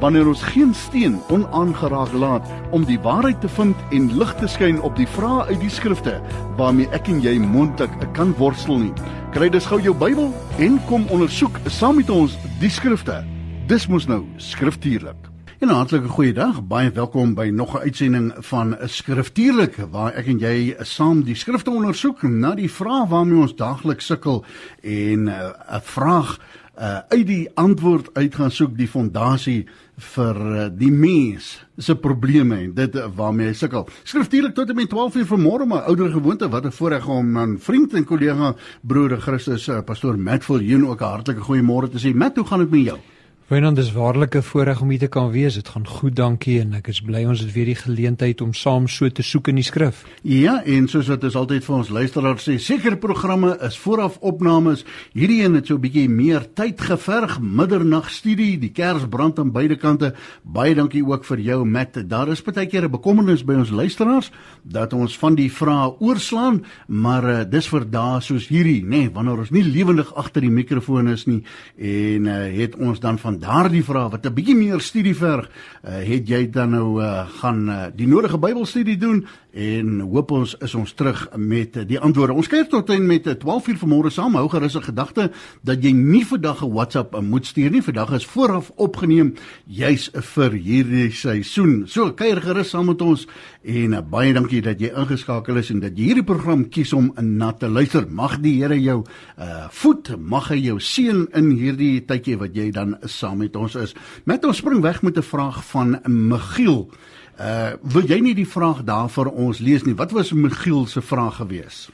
[0.00, 4.80] wanneer ons geen steen onaangeraak laat om die waarheid te vind en lig te skyn
[4.80, 6.18] op die vrae uit die skrifte
[6.56, 8.92] waarmee ek en jy mondelik kan worstel nie.
[9.36, 13.22] Kry dus gou jou Bybel en kom ondersoek saam met ons die skrifte.
[13.66, 15.32] Dis mos nou skriftuurlik.
[15.58, 16.66] En 'n hartlike goeiedag.
[16.66, 21.34] Baie welkom by nog 'n uitsending van 'n skriftuurlik waar ek en jy saam die
[21.34, 24.44] skrifte ondersoek na die vrae waarmee ons daagliks sukkel
[24.82, 26.38] en uh, 'n vraag
[26.78, 29.66] uh, uit die antwoord uit gaan soek die fondasie
[30.14, 33.88] vir uh, die mens se probleme en dit uh, waarmee hy sukkel.
[34.04, 37.58] Skriftuurlik tot en met 12 uur vanmôre maar ouer gewoonte wat 'n voorreg om aan
[37.58, 42.14] vriend en kollega broeder Christus uh, pastoor Matt Viljoen ook 'n hartlike goeiemôre te sê.
[42.14, 42.98] Matt, hoe gaan dit met jou?
[43.46, 45.54] Wynand is waarlik 'n voorreg om hier te kan wees.
[45.54, 48.88] Dit gaan goed, dankie en ek is bly ons het weer die geleentheid om saam
[48.88, 50.04] so te soek in die skrif.
[50.22, 54.84] Ja, en soos wat ons altyd vir ons luisteraars sê, sekere programme is vooraf opnames.
[55.12, 59.52] Hierdie een het so 'n bietjie meer tyd geverg, middernag studie, die kers brand aan
[59.52, 60.14] beide kante.
[60.42, 62.08] Baie dankie ook vir jou Matt.
[62.08, 64.30] Daar is baie keer 'n bekommernis by ons luisteraars
[64.64, 69.10] dat ons van die vrae oorslaan, maar uh, dis vir dae soos hierdie, nê, nee,
[69.10, 71.44] wanneer ons nie lewendig agter die mikrofoon is nie
[71.78, 75.48] en uh, het ons dan van daardie vraag wat 'n bietjie meer studie verg,
[75.84, 80.52] uh, het jy dan nou uh, gaan uh, die nodige Bybelstudie doen en hoop ons
[80.64, 82.34] is ons terug met die antwoorde.
[82.36, 84.36] Ons kyk tot en met 12 uur vanmôre saam.
[84.36, 85.30] Hou gerus 'n gedagte
[85.62, 87.82] dat jy nie vandag 'n WhatsApp moet stuur nie.
[87.82, 89.34] Vandag is vooraf opgeneem
[89.66, 91.84] juis vir hierdie seisoen.
[91.86, 93.26] So kuier gerus saam met ons
[93.64, 97.52] en baie dankie dat jy ingeskakel is en dat jy hierdie program kies om na
[97.52, 98.06] te luister.
[98.08, 99.04] Mag die Here jou
[99.38, 103.74] uh voed, mag hy jou seën in hierdie tydjie wat jy dan saam met ons
[103.74, 103.94] is.
[104.24, 106.90] Met ons spring weg met 'n vraag van Michiel.
[107.36, 109.96] Uh wil jy nie die vraag daar vir ons lees nie?
[109.96, 111.88] Wat was Michiel se vraag gewees?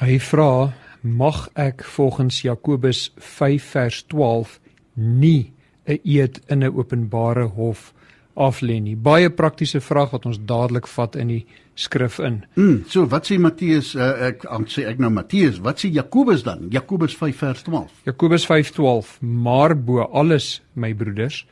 [0.00, 4.60] Hy vra: "Mag ek volgens Jakobus 5 vers 12
[4.94, 5.52] nie
[5.86, 7.94] 'n eed in 'n openbare hof
[8.36, 12.44] aflê nie?" Baie praktiese vraag wat ons dadelik vat in die skrif in.
[12.54, 16.68] Mm, so wat sê Matteus uh, ek sê ek nou Matteus, wat sê Jakobus dan?
[16.70, 17.90] Jakobus 5 vers 12.
[18.04, 21.46] Jakobus 5:12: "Maar bo alles, my broeders,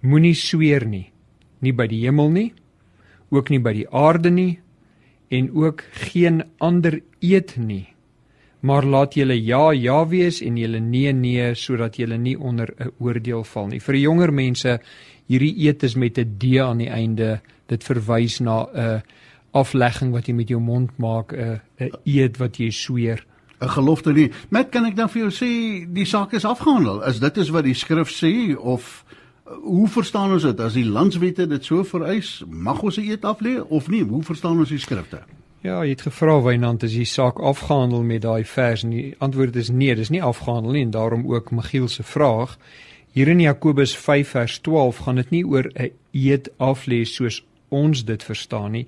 [0.00, 1.09] moenie sweer nie."
[1.60, 2.52] Nie by die hemel nie,
[3.30, 4.58] ook nie by die aarde nie
[5.30, 7.86] en ook geen ander eed nie.
[8.60, 12.90] Maar laat julle ja ja wees en julle nee nee sodat julle nie onder 'n
[12.98, 13.80] oordeel val nie.
[13.80, 14.80] Vir jonger mense
[15.28, 17.40] hierdie eed is met 'n D aan die einde.
[17.66, 19.02] Dit verwys na 'n
[19.52, 23.24] aflegging wat jy met jou mond maak, 'n 'n eed wat jy sweer.
[23.60, 24.30] 'n Gelofte nie.
[24.50, 27.02] Met kan ek dan vir jou sê die saak is afgehandel.
[27.06, 29.04] Is dit is wat die skrif sê of
[29.62, 33.58] hoe verstaan ons dit as die landswette dit so vereis mag ons eet af lê
[33.60, 35.22] of nie hoe verstaan ons die skrifte
[35.60, 39.58] Ja, jy het gevra Wynand is die saak afgehandel met daai vers en die antwoord
[39.60, 42.54] is nee, dis nie afgehandel nie en daarom ook Michiel se vraag.
[43.12, 47.44] Hier in Jakobus 5 vers 12 gaan dit nie oor 'n eet af lê soos
[47.68, 48.86] ons dit verstaan nie.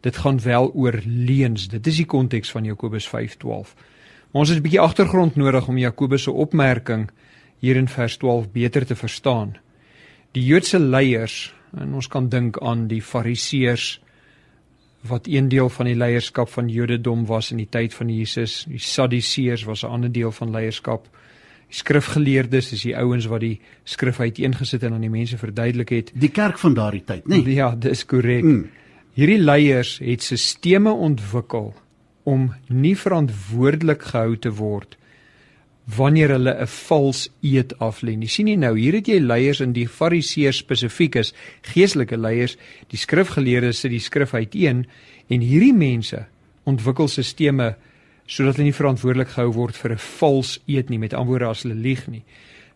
[0.00, 1.68] Dit gaan wel oor leuns.
[1.68, 3.74] Dit is die konteks van Jakobus 5:12.
[4.30, 7.10] Maar ons het 'n bietjie agtergrond nodig om Jakobus se opmerking
[7.58, 9.56] hier in vers 12 beter te verstaan.
[10.34, 14.00] Die Joodse leiers, en ons kan dink aan die Fariseërs
[15.06, 18.80] wat een deel van die leierskap van Jodendom was in die tyd van Jesus, die
[18.82, 21.06] Sadduseërs was 'n ander deel van leierskap.
[21.68, 26.10] Die skrifgeleerdes is die ouens wat die skrif uiteengesit en aan die mense verduidelik het.
[26.14, 27.42] Die kerk van daardie tyd, né?
[27.44, 27.54] Nee?
[27.54, 28.42] Ja, dis korrek.
[28.42, 28.70] Mm.
[29.14, 31.74] Hierdie leiers het stelsels ontwikkel
[32.22, 34.96] om nie verantwoordelik gehou te word
[35.84, 38.16] wanneer hulle 'n vals eed aflê.
[38.20, 42.56] Jy sien nie nou, hier het jy leiers in die Fariseërs spesifiek is, geestelike leiers,
[42.88, 44.86] die skrifgeleerdes sit die skrif uiteen
[45.28, 46.26] en hierdie mense
[46.64, 47.74] ontwikkel stelsels
[48.26, 51.74] sodat hulle nie verantwoordelik gehou word vir 'n vals eed nie, met antwoorde as hulle
[51.74, 52.24] lieg nie.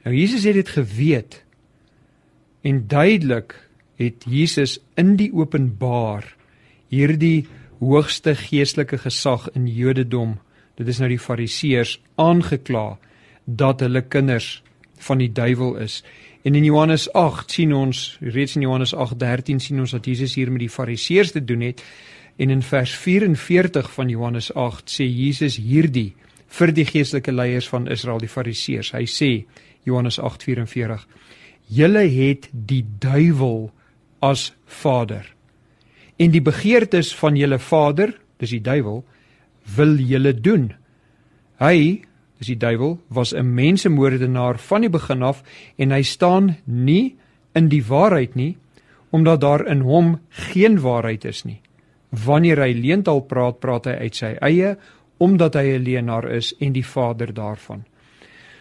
[0.04, 1.42] Nou Jesus het dit geweet
[2.62, 3.54] en duidelik
[3.96, 6.36] het Jesus in die openbaar
[6.88, 7.46] hierdie
[7.80, 10.38] hoogste geestelike gesag in Jodendom
[10.78, 12.98] dit is nou die fariseërs aangekla
[13.44, 14.58] dat hulle kinders
[15.02, 16.02] van die duiwel is.
[16.46, 20.50] En in Johannes 8 sien ons reeds in Johannes 8:13 sien ons dat Jesus hier
[20.50, 21.82] met die fariseërs te doen het.
[22.36, 26.14] En in vers 44 van Johannes 8 sê Jesus hierdie
[26.48, 28.92] vir die geestelike leiers van Israel, die fariseërs.
[28.92, 29.44] Hy sê
[29.84, 31.06] Johannes 8:44:
[31.66, 33.70] "Julle het die duiwel
[34.20, 35.34] as vader
[36.18, 39.04] en die begeertes van julle vader, dis die duiwel,
[39.76, 40.72] wil julle doen.
[41.58, 42.02] Hy,
[42.38, 45.42] dis die duiwel, was 'n mensemoordenaar van die begin af
[45.76, 47.16] en hy staan nie
[47.54, 48.56] in die waarheid nie
[49.10, 51.60] omdat daar in hom geen waarheid is nie.
[52.24, 54.76] Wanneer hy leental praat, praat hy uit sy eie
[55.18, 57.84] omdat hy 'n leenaar is en die vader daarvan.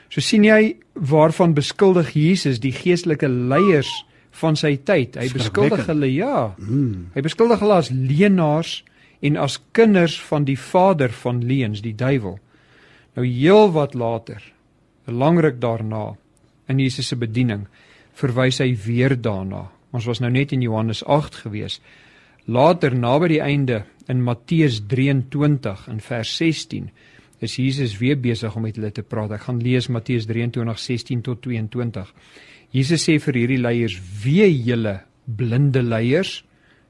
[0.09, 5.15] So sien jy waarvan beskuldig Jesus die geestelike leiers van sy tyd.
[5.15, 6.55] Hy beskuldig hulle ja.
[6.57, 7.09] Mm.
[7.13, 8.83] Hy beskuldig hulle as leenaars
[9.19, 12.37] en as kinders van die vader van leuns, die duiwel.
[13.15, 14.41] Nou heel wat later,
[15.07, 16.17] 'n lang ruk daarna
[16.67, 17.67] in Jesus se bediening,
[18.13, 19.71] verwys hy weer daarna.
[19.91, 21.81] Ons was nou net in Johannes 8 gewees.
[22.45, 26.89] Later naby die einde in Matteus 23 in vers 16
[27.39, 29.31] is Jesus weer besig om met hulle te praat.
[29.35, 32.13] Ek gaan lees Matteus 23:16 tot 22.
[32.71, 36.43] Jesus sê vir hierdie leiers: "Wee julle blinde leiers."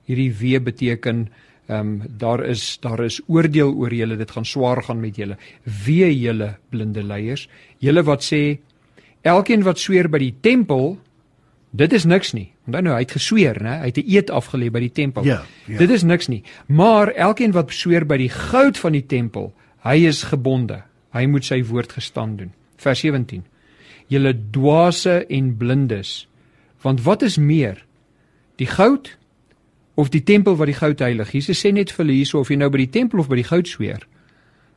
[0.05, 1.27] Hierdie wee beteken
[1.67, 4.17] ehm um, daar is daar is oordeel oor julle.
[4.17, 5.37] Dit gaan swaar gaan met julle.
[5.85, 7.49] Wee julle blinde leiers.
[7.77, 8.59] Julle wat sê
[9.21, 10.97] elkeen wat sweer by die tempel
[11.77, 12.47] Dit is niks nie.
[12.67, 13.79] Onthou nou, hy het gesweer, né?
[13.81, 15.23] Hy het 'n eed afgelê by die tempel.
[15.23, 15.77] Ja, ja.
[15.77, 16.43] Dit is niks nie.
[16.67, 19.53] Maar elkeen wat sweer by die goud van die tempel,
[19.83, 20.83] hy is gebonde.
[21.13, 22.53] Hy moet sy woord gestaan doen.
[22.77, 23.43] Vers 17.
[24.07, 26.27] Julle dwaase en blindes.
[26.81, 27.85] Want wat is meer?
[28.55, 29.17] Die goud
[29.97, 31.33] of die tempel wat die goud heilig?
[31.33, 33.47] Jesus sê net vir hulle hierso of jy nou by die tempel of by die
[33.47, 34.03] goud sweer,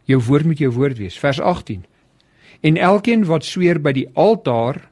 [0.09, 1.19] jou woord moet jou woord wees.
[1.21, 1.85] Vers 18.
[2.67, 4.83] En elkeen wat sweer by die altaar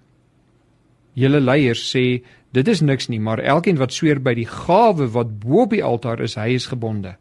[1.18, 2.20] julle leiers sê
[2.56, 5.84] dit is niks nie, maar elkeen wat sweer by die gawe wat bo op die
[5.84, 7.16] altaar is, hy is gebonde.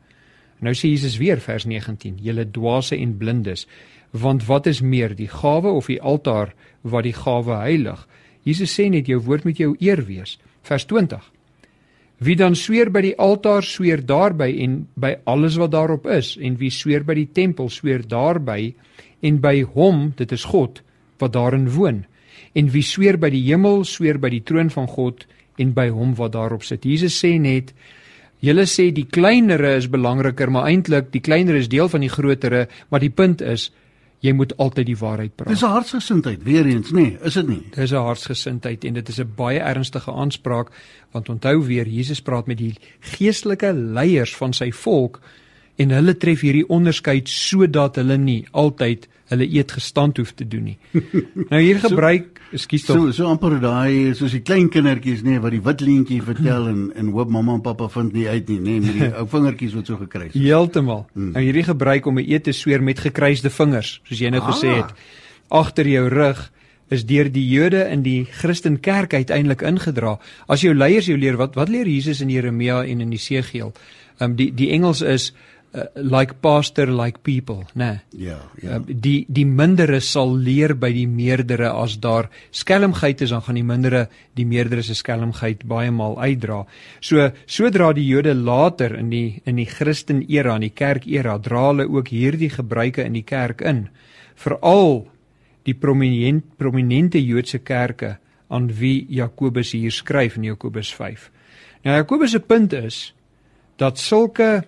[0.63, 3.67] Nou sê Jesus weer vers 19: Julle dwaase en blindes,
[4.11, 8.07] want wat is meer, die gawe of die altaar wat die gawe heilig?
[8.47, 10.37] Jesus sê net jou woord moet jou eer wees.
[10.63, 11.21] Vers 20.
[12.17, 16.57] Wie dan sweer by die altaar, sweer daarby en by alles wat daarop is, en
[16.57, 18.73] wie sweer by die tempel, sweer daarby
[19.21, 20.81] en by hom, dit is God,
[21.21, 22.05] wat daarin woon
[22.57, 25.25] en wie sweer by die hemel, sweer by die troon van God
[25.61, 26.85] en by hom wat daarop sit.
[26.85, 27.73] Jesus sê net
[28.37, 32.67] Julle sê die kleinere is belangriker, maar eintlik die kleinere is deel van die grotere,
[32.93, 33.71] maar die punt is
[34.25, 35.53] jy moet altyd die waarheid praat.
[35.53, 37.63] Dis 'n hartsgesindheid weer eens, nê, nee, is dit nie?
[37.75, 40.71] Dis 'n hartsgesindheid en dit is 'n baie ernstige aanspraak
[41.11, 45.21] want onthou weer Jesus praat met die geestelike leiers van sy volk
[45.75, 50.71] en hulle tref hierdie onderskeid sodat hulle nie altyd hulle eet gestand hoef te doen
[50.71, 50.77] nie.
[51.51, 52.99] nou hier gebruik, ekskuus tog.
[52.99, 56.69] So so amper daai soos die klein kindertjies nê nee, wat die wit leentjie vertel
[56.71, 59.25] en en hoop mamma en pappa vind nie uit nie nê nee, met die ou
[59.31, 60.41] vingertjies wat so gekruis is.
[60.41, 61.05] Heeltemal.
[61.13, 61.33] Hmm.
[61.35, 64.51] Nou hierdie gebruik om 'n eet te sweer met gekruisde vingers, soos jy nou ah.
[64.53, 64.93] gesê het,
[65.49, 66.47] agter jou rug
[66.89, 70.17] is deur die Jode in die Christenkerk uiteindelik ingedra.
[70.47, 73.73] As jou leiers jou leer wat wat leer Jesus in Jeremia en in Jesegiel?
[74.17, 75.33] Ehm um, die die Engels is
[75.73, 78.01] uh, like pastor like people, né?
[78.11, 78.27] Nee.
[78.27, 78.77] Ja, ja.
[78.77, 83.59] Uh, die die mindere sal leer by die meerdere as daar skelmgeit is, dan gaan
[83.59, 86.63] die mindere die meerdere se skelmgeit baie maal uitdra.
[87.01, 91.37] So sodra die Jode later in die in die Christen era, in die kerk era,
[91.37, 93.87] dra hulle ook hierdie gebruike in die kerk in.
[94.35, 95.05] Veral
[95.67, 98.17] die prominent prominente Joodse kerke
[98.47, 101.29] aan wie Jakobus hier skryf in Jakobus 5.
[101.83, 103.13] Nou Jakobus se punt is
[103.77, 104.63] dat sulke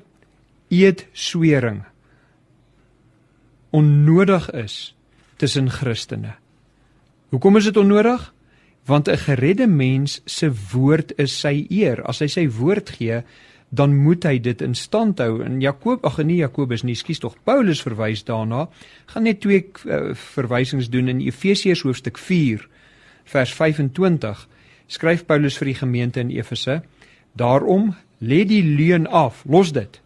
[0.69, 1.83] eed swering
[3.69, 4.95] onnodig is
[5.35, 6.33] tussen Christene.
[7.29, 8.33] Hoekom is dit onnodig?
[8.85, 12.03] Want 'n geredde mens se woord is sy eer.
[12.03, 13.23] As hy sy woord gee,
[13.69, 15.43] dan moet hy dit in stand hou.
[15.43, 18.69] In Jakob, ag nee Jakobus nie, skuis tog Paulus verwys daarna.
[19.05, 22.67] Gaan net twee uh, verwysings doen in Efesiërs hoofstuk 4
[23.23, 24.47] vers 25.
[24.87, 26.81] Skryf Paulus vir die gemeente in Efese:
[27.33, 30.01] Daarom lê die leuen af, los dit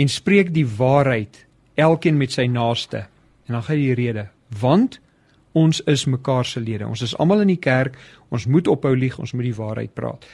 [0.00, 1.44] en spreek die waarheid
[1.80, 3.04] elkeen met sy naaste.
[3.46, 4.28] En dan gaan die rede,
[4.60, 5.00] want
[5.52, 6.86] ons is mekaar se lede.
[6.86, 7.98] Ons is almal in die kerk,
[8.30, 10.24] ons moet ophou lieg, ons moet die waarheid praat.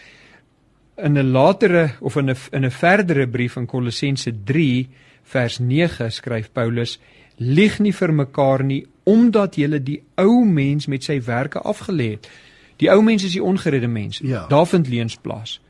[0.96, 4.88] In 'n latere of in 'n in 'n verdere brief in Kolossense 3
[5.22, 6.98] vers 9 skryf Paulus:
[7.36, 12.28] Lieg nie vir mekaar nie omdat julle die ou mens met sy werke afgelê het.
[12.76, 14.18] Die ou mens is die ongeredde mens.
[14.18, 14.46] Ja.
[14.48, 15.60] Daar vind leuns plaas.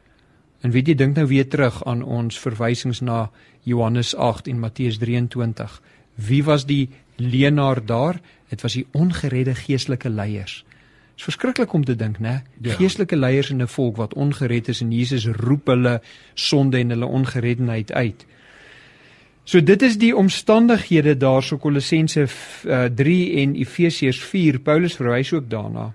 [0.60, 3.30] En weet jy dink nou weer terug aan ons verwysings na
[3.62, 5.82] Johannes 8 en Matteus 23.
[6.14, 8.20] Wie was die leenaar daar?
[8.48, 10.64] Dit was die ongeredde geestelike leiers.
[11.16, 12.42] Dit is verskriklik om te dink, né?
[12.60, 12.74] Ja.
[12.76, 16.00] Geestelike leiers in 'n volk wat ongered is en Jesus roep hulle
[16.34, 18.26] sonde en hulle ongereddenheid uit.
[19.44, 22.26] So dit is die omstandighede daarso Kolossense
[22.66, 24.58] uh, 3 en Efesiërs 4.
[24.58, 25.92] Paulus verwys ook daarna.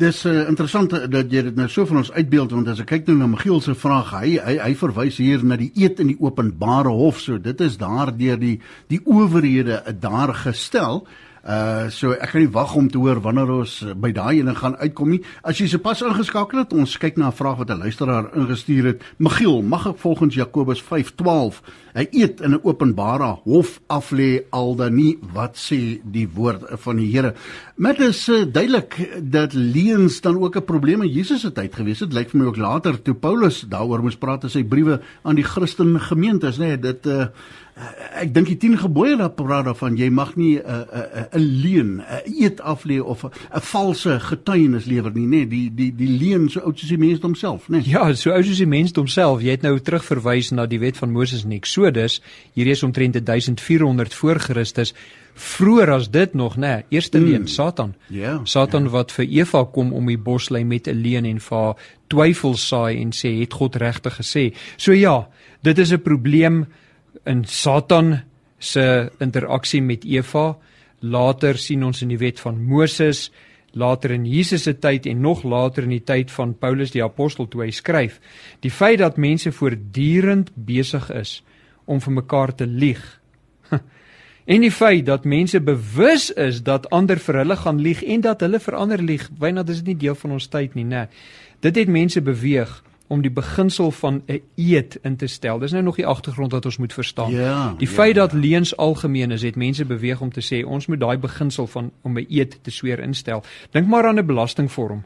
[0.00, 3.10] Dis uh, interessant dat jy dit nou so van ons uitbeeld want as ek kyk
[3.10, 6.20] nou na Michiel se vraag, hy hy hy verwys hier na die eet in die
[6.20, 7.20] openbare hof.
[7.22, 8.56] So dit is daardeur die
[8.92, 11.04] die owerhede daar gestel.
[11.44, 14.78] Uh so ek kan nie wag om te hoor wanneer ons by daai ene gaan
[14.80, 15.20] uitkom nie.
[15.44, 19.02] As jy sopas ingeskakel het, ons kyk na 'n vraag wat 'n luisteraar ingestuur het.
[19.18, 21.60] Michiel, mag ek volgens Jakobus 5:12
[21.94, 26.64] hy eet in 'n openbare hof af lê al dan nie wat sê die woord
[26.80, 27.34] van die Here.
[27.76, 32.00] Met is uh, duidelik dat leuns dan ook 'n probleem in Jesus se tyd gewees
[32.00, 32.12] het.
[32.12, 35.44] Lyk vir my ook later toe Paulus daaroor moes praat in sy briewe aan die
[35.44, 37.26] Christen gemeentes, nê, nee, dit uh Uh,
[37.74, 41.24] ek dink die 10 gebooie daar praat daarvan jy mag nie 'n uh, 'n uh,
[41.34, 45.28] 'n uh, leuen, 'n eet aflê of 'n valse getuienis lewer nie, nê?
[45.28, 47.82] Nee, die die die leuen so oud soos die mens homself, nê?
[47.82, 47.90] Nee.
[47.90, 49.42] Ja, so oud soos die mens homself.
[49.42, 52.22] Jy het nou terugverwys na die wet van Moses in Eksodus.
[52.54, 54.94] Hier is omtrent 1400 voor Christus.
[55.34, 56.60] Vroeger as dit nog, nê?
[56.60, 57.26] Nee, eerste hmm.
[57.26, 57.94] leuen, Satan.
[58.06, 58.20] Ja.
[58.20, 58.92] Yeah, Satan yeah.
[58.92, 61.76] wat vir Eva kom om die boslei met 'n leuen en vir haar
[62.06, 65.28] twyfel saai en sê, "Het God regtig gesê?" So ja,
[65.62, 66.66] dit is 'n probleem
[67.26, 68.18] in Satan
[68.58, 70.54] se interaksie met Eva.
[71.00, 73.30] Later sien ons in die wet van Moses,
[73.74, 77.48] later in Jesus se tyd en nog later in die tyd van Paulus die apostel
[77.50, 78.20] toe hy skryf,
[78.62, 81.40] die feit dat mense voortdurend besig is
[81.84, 83.02] om vir mekaar te lieg.
[84.44, 88.42] En die feit dat mense bewus is dat ander vir hulle gaan lieg en dat
[88.44, 91.06] hulle vir ander lieg, wyna dis nie deel van ons tyd nie, né?
[91.64, 92.74] Dit het mense beweeg
[93.06, 95.58] om die beginsel van 'n eed in te stel.
[95.58, 97.30] Dis nou nog die agtergrond wat ons moet verstaan.
[97.30, 100.86] Ja, die feit ja, dat leuns algemeen is, het mense beweeg om te sê ons
[100.86, 103.42] moet daai beginsel van om 'n eed te sweer instel.
[103.70, 105.04] Dink maar aan 'n belastingvorm.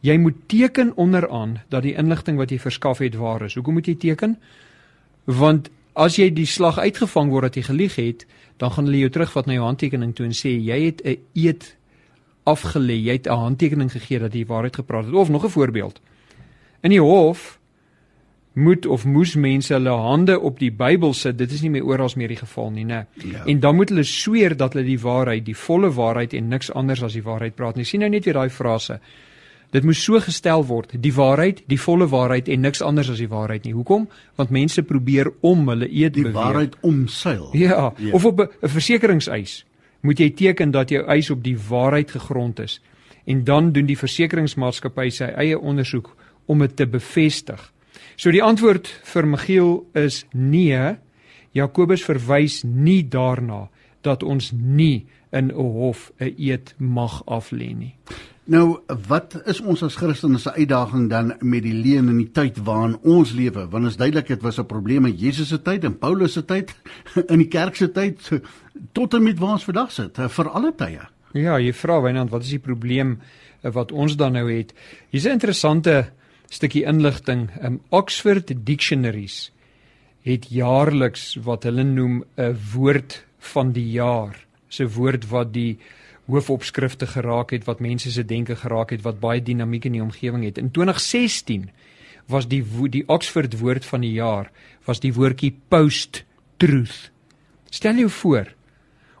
[0.00, 3.54] Jy moet teken onderaan dat die inligting wat jy verskaf het waar is.
[3.54, 4.38] Hoekom moet jy teken?
[5.24, 8.26] Want as jy die slag uitgevang word dat jy gelieg het,
[8.56, 11.76] dan gaan hulle jou terugvat na jou handtekening toe en sê jy het 'n eed
[12.44, 15.14] afgelê, jy het 'n handtekening gegee dat jy waarheid gepraat het.
[15.14, 16.00] Of nog 'n voorbeeld.
[16.84, 17.54] In die hof
[18.54, 21.38] moet of moes mense hulle hande op die Bybel sit.
[21.38, 23.06] Dit is nie meer oral meer die geval nie, né?
[23.24, 23.42] Ja.
[23.50, 27.02] En dan moet hulle sweer dat hulle die waarheid, die volle waarheid en niks anders
[27.02, 27.86] as die waarheid praat nie.
[27.88, 29.00] Sien nou net weer daai frase.
[29.74, 33.30] Dit moet so gestel word, die waarheid, die volle waarheid en niks anders as die
[33.32, 33.72] waarheid nie.
[33.74, 34.06] Hoekom?
[34.38, 36.30] Want mense probeer om hulle eed beweeg.
[36.30, 37.48] Die waarheid omseil.
[37.58, 38.12] Ja, ja.
[38.12, 39.64] of op 'n versekeringseis
[40.00, 42.80] moet jy teken dat jou eis op die waarheid gegrond is.
[43.24, 46.14] En dan doen die versekeringsmaatskappy sy eie ondersoek
[46.46, 47.72] om dit te bevestig.
[48.16, 50.96] So die antwoord vir Michiel is nee.
[51.54, 53.68] Jakobus verwys nie daarna
[54.02, 57.94] dat ons nie in 'n hof 'n eed mag aflê nie.
[58.44, 62.58] Nou, wat is ons as Christene se uitdaging dan met die leen in die tyd
[62.66, 63.68] waarin ons lewe?
[63.72, 66.74] Want is duidelik dit was 'n probleem in Jesus se tyd en Paulus se tyd,
[67.32, 68.30] in die kerk se tyd
[68.92, 71.00] tot en met waar ons vandag sit, vir alle tye.
[71.32, 73.18] Ja, jy vra Wynand, wat is die probleem
[73.62, 74.74] wat ons dan nou het?
[75.10, 76.12] Hier's 'n interessante
[76.48, 77.48] stukkie inligting.
[77.62, 79.50] Um, Oxford Dictionaries
[80.24, 84.46] het jaarliks wat hulle noem 'n woord van die jaar.
[84.78, 85.78] 'n woord wat die
[86.26, 90.44] hoofopskrifte geraak het, wat mense se denke geraak het, wat baie dinamiek in die omgewing
[90.44, 90.58] het.
[90.58, 91.70] In 2016
[92.26, 94.50] was die die Oxford woord van die jaar
[94.84, 96.24] was die woordjie post
[96.56, 97.10] truth.
[97.70, 98.52] Stel jou voor,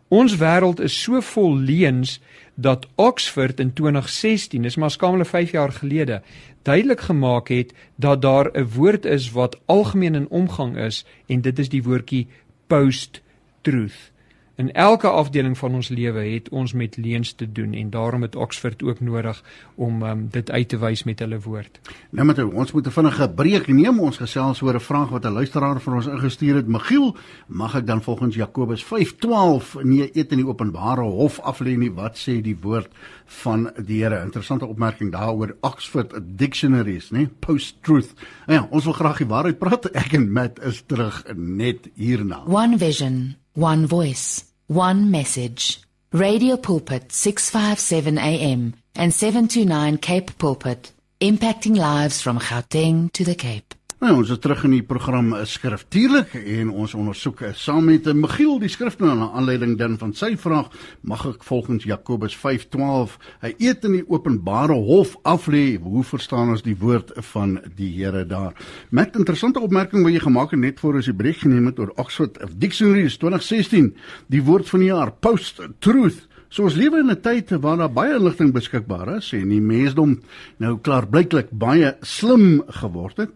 [0.08, 2.20] ons wêreld is so vol leuns
[2.54, 6.22] dat Oxford in 2016, dis maar skamele 5 jaar gelede,
[6.62, 11.58] duidelik gemaak het dat daar 'n woord is wat algemeen in omgang is en dit
[11.58, 12.26] is die woordjie
[12.66, 13.22] post
[13.60, 14.12] truth.
[14.56, 18.36] In elke afdeling van ons lewe het ons met leuns te doen en daarom het
[18.36, 19.42] Oxford ook nodig
[19.74, 21.80] om um, dit uit te wys met hulle woord.
[22.14, 24.00] Nou met ons moet 'n vinnige breek neem.
[24.00, 26.68] Ons gesels oor 'n vraag wat 'n luisteraar vir ons ingestuur het.
[26.68, 31.92] Michiel, mag ek dan volgens Jakobus 5:12 nee eet in die openbare hof aflê nie
[31.92, 32.88] wat sê die woord
[33.26, 34.22] van die Here?
[34.22, 37.28] Interessante opmerking daaroor Oxford Dictionaries, né?
[37.38, 38.14] Post truth.
[38.46, 39.90] Nou ja, ons wil graag die waarheid praat.
[39.90, 42.42] Ek en Matt is terug net hierna.
[42.46, 45.80] One vision One voice, one message.
[46.12, 53.72] Radio Pulpit 657 AM and 729 Cape Pulpit, impacting lives from Gauteng to the Cape.
[54.02, 58.08] Nou, ons is terug in die program eh, Skriftuurlik en ons ondersoek eh, saam met
[58.10, 60.72] eh, Michiel die skrif na aanleiding dan van sy vraag
[61.06, 65.78] mag ek volgens Jakobus 5:12 hy eet in die openbare hof af lê.
[65.78, 68.58] Hoe verstaan ons die woord van die Here daar?
[68.90, 71.94] Met interessante opmerking wat jy gemaak het net voor ons die breek geneem het oor
[71.94, 73.92] Oxford Dictionary 2016
[74.26, 77.90] die woord van die jaar post truth So ons lewe in 'n tyd waar daar
[77.90, 80.20] baie inligting beskikbaar is en die mensdom
[80.58, 83.30] nou klaarblyklik baie slim geword het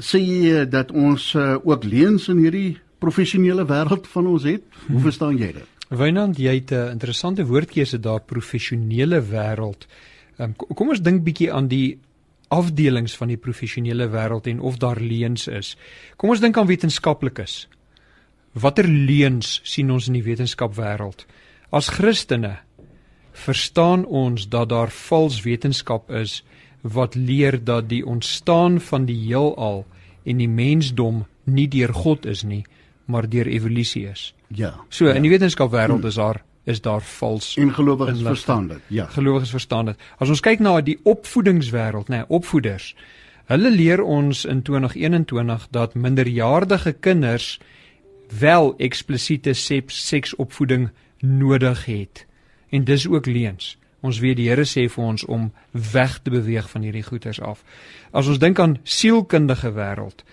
[0.00, 4.64] sê jy dat ons uh, ook leuns in hierdie professionele wêreld van ons het?
[4.88, 5.70] Hoe verstaan jy dit?
[5.94, 9.86] Wynand, jy het 'n interessante woordkeuse daar professionele wêreld.
[10.38, 11.98] Um, kom ons dink bietjie aan die
[12.48, 15.76] afdelings van die professionele wêreld en of daar leuns is.
[16.16, 17.68] Kom ons dink aan wetenskaplikes.
[18.52, 21.26] Watter leuns sien ons in die wetenskap wêreld?
[21.70, 22.58] As Christene
[23.32, 26.42] verstaan ons dat daar vals wetenskap is
[26.84, 29.86] wat leer dat die ontstaan van die heelal
[30.22, 32.64] en die mensdom nie deur God is nie,
[33.04, 34.34] maar deur evolusie is.
[34.48, 34.74] Ja.
[34.88, 35.14] So ja.
[35.16, 38.80] in die wetenskap wêreld is daar is daar vals en gelowiges verstaan dit.
[38.88, 39.04] Ja.
[39.12, 40.00] Gelowiges verstaan dit.
[40.18, 42.94] As ons kyk na die opvoedingswêreld, nê, nee, opvoeders.
[43.52, 47.58] Hulle leer ons in 2021 dat minderjarige kinders
[48.40, 49.52] wel eksplisiete
[49.86, 50.88] seksopvoeding
[51.20, 52.26] nodig het.
[52.68, 53.74] En dis ook leuns.
[54.04, 57.64] Ons weet die Here sê vir ons om weg te beweeg van hierdie goeters af.
[58.12, 60.24] As ons dink aan sielkundige wêreld,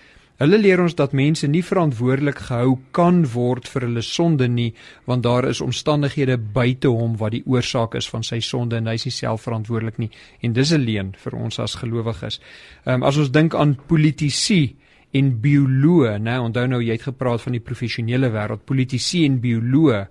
[0.42, 4.72] Hulle leer ons dat mense nie verantwoordelik gehou kan word vir hulle sonde nie,
[5.06, 8.96] want daar is omstandighede buite hom wat die oorsaak is van sy sonde en hy
[8.98, 10.10] is nie self verantwoordelik nie.
[10.42, 12.40] En dis 'n leuen vir ons as gelowiges.
[12.86, 14.76] Ehm um, as ons dink aan politici
[15.14, 20.08] en bioloë, né, onthou nou jy het gepraat van die professionele wêreld, politici en bioloë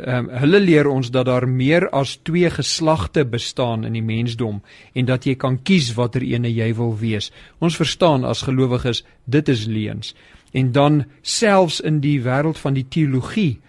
[0.00, 4.62] Ehm um, hulle leer ons dat daar meer as 2 geslagte bestaan in die mensdom
[4.92, 7.30] en dat jy kan kies watter ene jy wil wees.
[7.58, 10.14] Ons verstaan as gelowiges dit is leuns.
[10.52, 13.60] En dan selfs in die wêreld van die teologie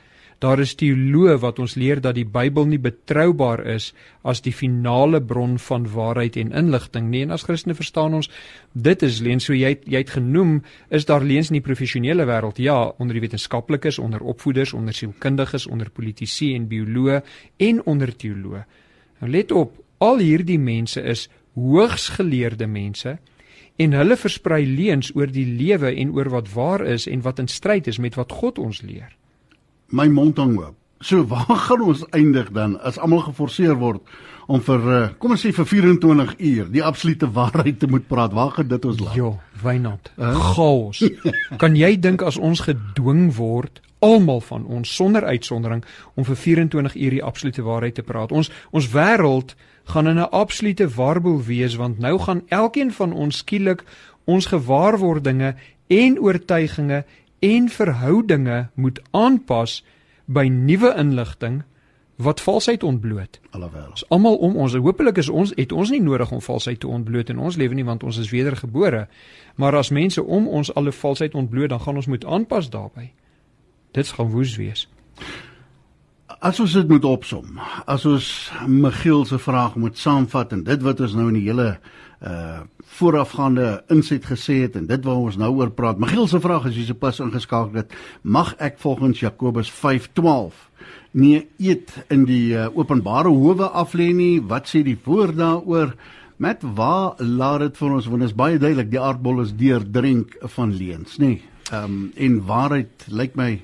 [0.42, 3.92] Daar is teoloë wat ons leer dat die Bybel nie betroubaar is
[4.26, 7.22] as die finale bron van waarheid en inligting nie.
[7.28, 8.30] En as Christene verstaan ons
[8.74, 10.56] dit is leens so jy het, jy het genoem
[10.90, 12.58] is daar leens in die professionele wêreld.
[12.58, 17.22] Ja, onder die wetenskaplikes, onder opvoeders, onder sielkundiges, onder politici en bioloë
[17.62, 18.66] en onder teoloë.
[19.22, 23.20] Nou let op, al hierdie mense is hoogs geleerde mense
[23.78, 27.50] en hulle versprei leuns oor die lewe en oor wat waar is en wat in
[27.50, 29.12] stryd is met wat God ons leer
[29.92, 30.76] my mond hang oop.
[31.02, 34.02] So waar gaan ons eindig dan as almal geforseer word
[34.52, 38.34] om vir uh, kom ons sê vir 24 uur die absolute waarheid te moet praat?
[38.34, 39.16] Waar gaan dit ons laat?
[39.18, 39.32] Ja,
[39.64, 40.12] Wynand.
[40.18, 40.36] Uh?
[40.54, 41.04] Chaos.
[41.62, 45.84] kan jy dink as ons gedwing word almal van ons sonder uitsondering
[46.18, 48.34] om vir 24 uur die absolute waarheid te praat?
[48.34, 49.56] Ons ons wêreld
[49.92, 53.84] gaan in 'n absolute warboel wees want nou gaan elkeen van ons skielik
[54.26, 55.56] ons gewaarwordinge
[55.88, 57.04] en oortuigings
[57.42, 59.82] en verhoudinge moet aanpas
[60.26, 61.62] by nuwe inligting
[62.22, 63.40] wat valsheid ontbloot.
[63.50, 63.90] Alhoewel.
[63.90, 67.32] Ons almal om ons, hopelik is ons het ons nie nodig om valsheid te ontbloot
[67.34, 69.08] in ons lewe nie want ons is wedergebore.
[69.56, 73.14] Maar as mense om ons alle valsheid ontbloot, dan gaan ons moet aanpas daarbey.
[73.92, 74.86] Dit gaan woes wees.
[76.42, 81.02] As ons dit moet opsom, as ons Michiel se vraag moet saamvat en dit wat
[81.02, 81.76] ons nou in die hele
[82.22, 86.00] uh voorafgaande inset gesê het en dit waar ons nou oor praat.
[86.00, 87.94] Michiel se vraag is hierse pas ingeskakel het.
[88.22, 90.60] Mag ek volgens Jakobus 5:12
[91.12, 94.42] nie eet in die uh, openbare howe af lê nie?
[94.44, 95.96] Wat sê die woord daaroor?
[96.42, 100.76] Met waar laat dit vir ons want is baie duidelik die aardbol is deurdrink van
[100.76, 101.40] leuns, nê?
[101.72, 103.62] Ehm um, en waarheid lyk my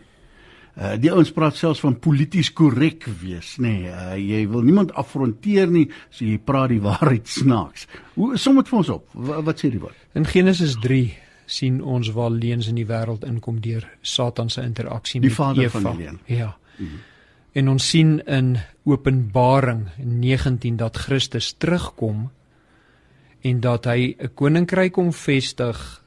[0.77, 3.71] Uh, die ouens praat selfs van polities korrek wees, nê.
[3.81, 7.87] Nee, uh, jy wil niemand afronteer nie, so jy praat die waarheid snaaks.
[8.13, 9.07] Hoe som dit vir ons op?
[9.13, 9.97] Wat, wat sê die woord?
[10.13, 11.01] In Genesis 3
[11.47, 15.53] sien ons waar leuns in die wêreld inkom deur Satan se interaksie met Eva.
[15.57, 16.19] Die vader van die leuen.
[16.29, 16.53] Ja.
[16.77, 17.05] Mm -hmm.
[17.57, 22.29] En ons sien in Openbaring 19 dat Christus terugkom
[23.41, 26.03] en dat hy 'n koninkryk kom vestig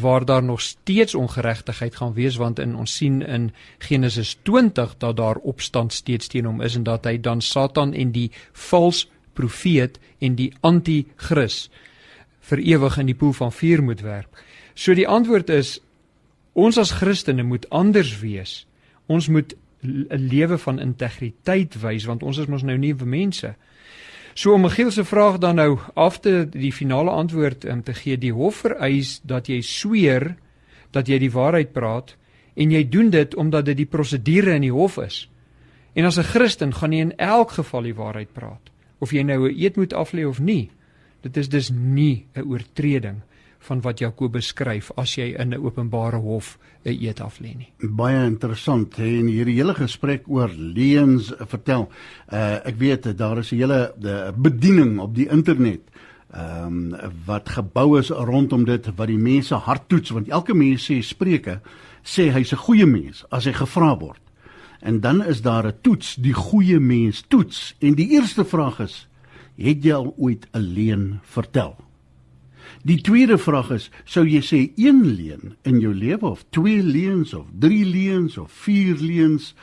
[0.00, 5.16] waar daar nog steeds ongeregtigheid gaan wees want in ons sien in Genesis 20 dat
[5.16, 9.98] daar opstand steeds teen hom is en dat hy dan Satan en die vals profeet
[10.18, 11.68] en die anti-kris
[12.40, 14.42] vir ewig in die poel van vuur moet werp.
[14.74, 15.78] So die antwoord is
[16.52, 18.66] ons as Christene moet anders wees.
[19.06, 19.54] Ons moet
[19.84, 23.54] 'n lewe van integriteit wys want ons is mos nou nuwe mense.
[24.34, 28.18] So om Michiel se vraag dan nou af te die finale antwoord um, te gee,
[28.18, 30.34] die hof vereis dat jy sweer
[30.90, 32.16] dat jy die waarheid praat
[32.58, 35.28] en jy doen dit omdat dit die prosedure in die hof is.
[35.94, 39.48] En as 'n Christen gaan jy in elk geval die waarheid praat, of jy nou
[39.48, 40.70] 'n eed moet aflê of nie.
[41.22, 43.22] Dit is dus nie 'n oortreding
[43.64, 47.72] van wat Jakobus skryf as jy in 'n openbare hof 'n eed aflê nie.
[47.80, 51.88] Baie interessant hè en hierdie hele gesprek oor leuns vertel.
[52.32, 53.94] Uh ek weet daar is 'n hele
[54.36, 55.80] bediening op die internet
[56.34, 60.90] ehm um, wat gebou is rondom dit wat die mense hart toets want elke mens
[60.90, 61.60] sê spreuke
[62.02, 64.20] sê hy's 'n goeie mens as hy gevra word.
[64.80, 69.08] En dan is daar 'n toets, die goeie mens toets en die eerste vraag is
[69.56, 71.76] het jy al ooit 'n leuen vertel?
[72.84, 77.32] Die tweede vraag is, sou jy sê een leuen in jou lewe of twee leuns
[77.32, 79.54] of drie leuns of vier leuns?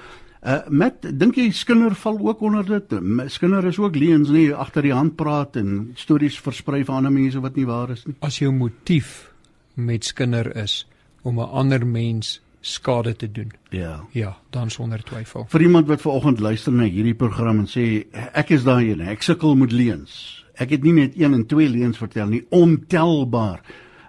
[0.42, 2.96] Uh met dink jy Skinner val ook onder dit?
[3.30, 7.44] Skinner is ook leuns nie agter die hand praat en stories versprei vir ander mense
[7.46, 8.16] wat nie waar is nie.
[8.26, 9.30] As jou motief
[9.78, 10.88] met Skinner is
[11.22, 13.52] om 'n ander mens skade te doen.
[13.70, 14.06] Ja.
[14.12, 15.46] Ja, dan sonder twyfel.
[15.50, 19.22] Vir iemand wat vanoggend luister na hierdie program en sê ek is daai een, ek
[19.22, 20.41] sukkel met leuns.
[20.56, 23.62] Ek het nie net een en twee leuns vertel nie, ontelbaar.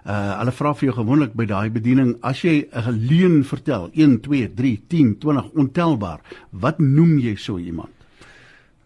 [0.03, 4.19] Uh hulle vra vir jou gewoonlik by daai bediening as jy 'n leuen vertel, 1
[4.21, 6.19] 2 3 10 20 ontelbaar,
[6.51, 7.91] wat noem jy so iemand?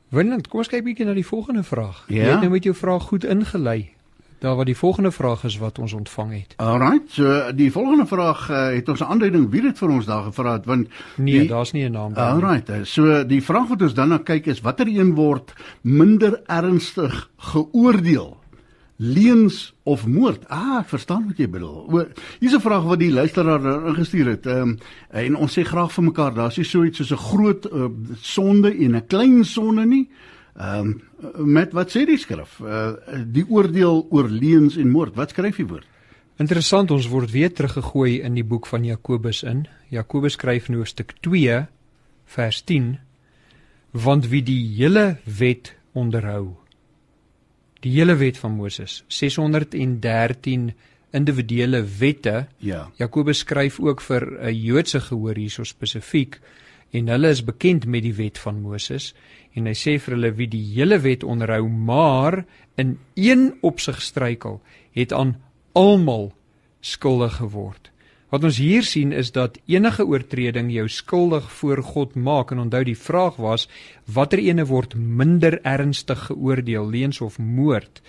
[0.10, 2.06] Winland, kom ons kyk bietjie na die volgende vraag.
[2.08, 2.16] Ja?
[2.16, 3.97] Jy het nou met jou vraag goed ingelei.
[4.40, 6.54] Daar wat die volgende vraag is wat ons ontvang het.
[6.56, 10.24] Alright, so die volgende vraag uh, het ons 'n aanduiding wie dit vir ons daar
[10.24, 12.32] gevra het want Nee, daar's nie 'n naam daar.
[12.32, 16.42] Alright, uh, so die vraag wat ons dan na kyk is watter een word minder
[16.46, 18.38] ernstig geoordeel?
[18.96, 20.48] Leuns of moord?
[20.48, 21.86] Ah, ek verstaan wat jy bedoel.
[21.90, 22.06] O,
[22.40, 24.46] hier's 'n vraag wat die luisteraar ingestuur het.
[24.46, 24.78] Ehm um,
[25.10, 27.86] en ons sê graag vir mekaar, daar's nie so iets soos 'n groot uh,
[28.22, 30.10] sonde en 'n klein sonde nie.
[30.58, 32.60] Ehm um, met wat sê die skrif?
[32.60, 35.16] Uh die oordeel oor leuns en moord.
[35.16, 35.86] Wat skryf die woord?
[36.38, 39.66] Interessant, ons word weer teruggegooi in die boek van Jakobus in.
[39.90, 41.64] Jakobus skryf in hoofstuk 2
[42.26, 42.98] vers 10:
[43.92, 46.58] Want wie die hele wet onderhou,
[47.82, 50.72] die hele wet van Moses, 613
[51.12, 52.48] individuele wette.
[52.58, 52.88] Ja.
[52.98, 56.40] Jakobus skryf ook vir 'n Joodse gehoor hierso spesifiek
[56.92, 59.14] en hulle is bekend met die wet van Moses
[59.58, 62.44] en hy sê vir hulle wie die hele wet onderhou maar
[62.78, 64.62] in een opsig struikel
[64.96, 65.36] het aan
[65.74, 66.32] almal
[66.82, 67.92] skuldig geword.
[68.30, 72.84] Wat ons hier sien is dat enige oortreding jou skuldig voor God maak en onthou
[72.84, 73.68] die vraag was
[74.06, 78.02] watter ene word minder ernstig geoordeel leens of moord.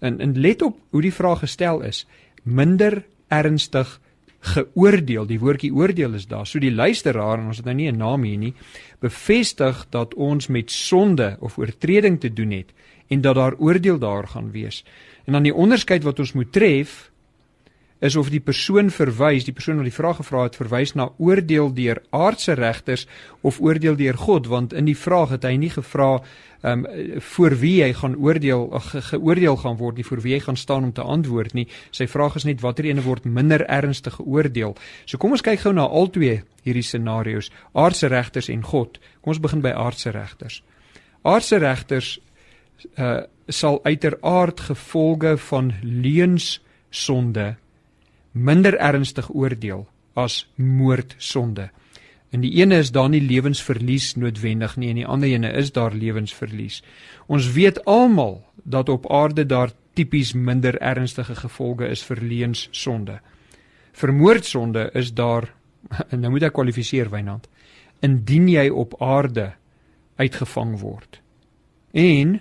[0.00, 2.04] En en let op hoe die vraag gestel is
[2.42, 4.00] minder ernstig
[4.44, 5.26] geoordeel.
[5.26, 6.46] Die woordjie oordeel is daar.
[6.46, 8.54] So die luisteraar en ons het nou nie 'n naam hier nie,
[9.00, 12.72] bevestig dat ons met sonde of oortreding te doen het
[13.08, 14.84] en dat daar oordeel daar gaan wees.
[15.24, 17.10] En dan die onderskeid wat ons moet tref
[18.04, 21.70] is of die persoon verwys, die persoon wat die vraag gevra het, verwys na oordeel
[21.72, 23.06] deur aardse regters
[23.40, 26.18] of oordeel deur God, want in die vraag het hy nie gevra
[26.64, 30.40] ehm um, voor wie hy gaan oordeel ge, geoordeel gaan word nie, voor wie hy
[30.40, 31.66] gaan staan om te antwoord nie.
[31.92, 34.72] Sy vraag is net watter ene word minder ernstig geoordeel.
[35.04, 38.96] So kom ons kyk gou na al twee hierdie scenario's, aardse regters en God.
[39.20, 40.62] Kom ons begin by aardse regters.
[41.22, 42.18] Aardse regters
[42.96, 47.56] uh sal uiteraard gevolge van leuns sonde
[48.34, 49.86] minder ernstig oordeel
[50.18, 51.70] as moordsonde.
[52.34, 55.94] In die ene is daar nie lewensverlies noodwendig nie en die ander ene is daar
[55.94, 56.80] lewensverlies.
[57.30, 63.20] Ons weet almal dat op aarde daar tipies minder ernstige gevolge is vir leuns-sonde.
[63.94, 65.52] Vir moordsonde is daar
[66.10, 67.46] en nou moet ek kwalifiseer Wynand
[68.04, 69.54] indien jy op aarde
[70.20, 71.20] uitgevang word.
[71.94, 72.40] En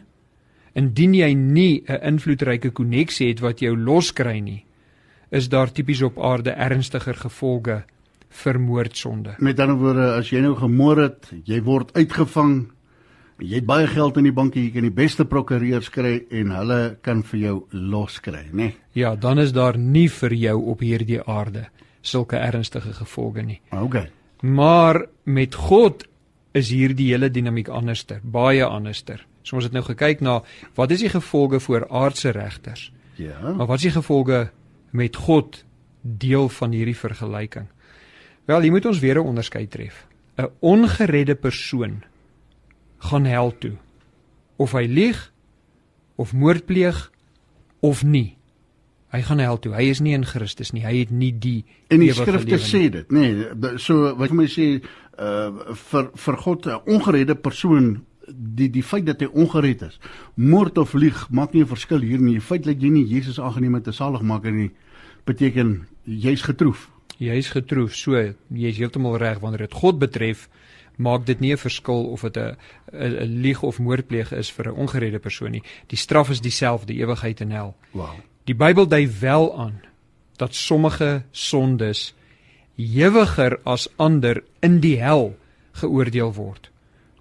[0.73, 4.65] indien jy nie 'n invloedryke koneksie het wat jou loskry nie,
[5.33, 7.81] is daar tipies op aarde ernstiger gevolge
[8.43, 9.35] vir moordsonde.
[9.39, 12.55] Met ander woorde, as jy nou gemoor het, jy word uitgevang,
[13.41, 16.79] jy het baie geld in die bank, jy kan die beste prokureurs kry en hulle
[17.05, 18.69] kan vir jou loskry, né?
[18.69, 18.75] Nee?
[18.97, 21.67] Ja, dan is daar nie vir jou op hierdie aarde
[22.03, 23.61] sulke ernstige gevolge nie.
[23.71, 24.09] Okay.
[24.41, 26.03] Maar met God
[26.53, 29.23] is hierdie hele dinamiek anderster, baie anderster.
[29.43, 30.41] So ons het nou gekyk na
[30.77, 32.91] wat is die gevolge vir aardse regters?
[33.17, 33.39] Ja.
[33.55, 34.49] Maar wat is die gevolge
[34.93, 35.63] met God
[36.01, 37.67] deel van hierdie vergelyking?
[38.45, 40.05] Wel, hier moet ons weer 'n onderskeid tref.
[40.37, 42.03] 'n Ongeredde persoon
[42.97, 43.77] gaan hel toe.
[44.55, 45.31] Of hy lieg
[46.15, 47.11] of moord pleeg
[47.79, 48.37] of nie.
[49.13, 49.73] Hy gaan hel toe.
[49.75, 50.81] Hy is nie in Christus nie.
[50.85, 53.27] Hy het nie die En die skrifte sê dit, nê.
[53.53, 54.67] Nee, so wat jy my sê
[55.21, 59.99] uh vir vir God 'n ongeredde persoon die die feit dat hy ongered is.
[60.35, 62.33] Moord of lieg maak nie 'n verskil hier nie.
[62.33, 64.71] Die feit dat jy nie Jesus aangeneem het as saligmaker nie
[65.25, 66.89] beteken jy's getroef.
[67.17, 67.95] Jy's getroof.
[67.95, 70.49] So, jy's heeltemal reg wanneer dit God betref,
[70.97, 72.57] maak dit nie 'n verskil of dit 'n
[72.91, 75.63] 'n 'n lieg of moordpleeg is vir 'n ongeredde persoon nie.
[75.87, 77.75] Die straf is dieselfde, ewigheid in hel.
[77.91, 78.19] Wow.
[78.45, 79.81] Die Bybel dui wel aan
[80.37, 82.13] dat sommige sondes
[82.75, 85.37] hewiger as ander in die hel
[85.71, 86.72] geoordeel word.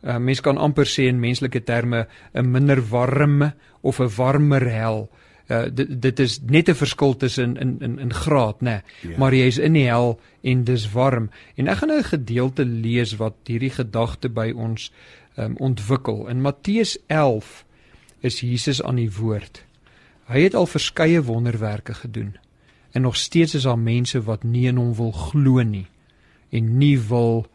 [0.03, 5.11] Uh, Mens kan amper sê in menslike terme 'n minder warm of 'n warmer hel.
[5.51, 8.83] Uh, dit dit is net 'n verskil tussen in in in graad, né?
[9.03, 9.13] Nee.
[9.13, 9.19] Ja.
[9.19, 11.31] Maar jy's in die hel en dis warm.
[11.55, 14.93] En ek gaan nou 'n gedeelte lees wat hierdie gedagte by ons
[15.37, 16.29] um, ontwikkel.
[16.29, 17.65] In Matteus 11
[18.21, 19.65] is Jesus aan die woord.
[20.27, 22.37] Hy het al verskeie wonderwerke gedoen.
[22.93, 25.87] En nog steeds is daar mense wat nie in hom wil glo nie
[26.51, 27.47] en nie wil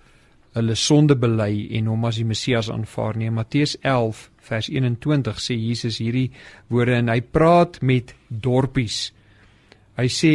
[0.58, 3.30] hulle sonde bely en hom as die Messias aanvaar nie.
[3.34, 6.32] Matteus 11 vers 21 sê Jesus hierdie
[6.72, 9.12] woorde en hy praat met dorpies.
[9.98, 10.34] Hy sê: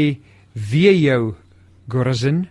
[0.54, 1.34] "Wee jou
[1.88, 2.46] Gorazin,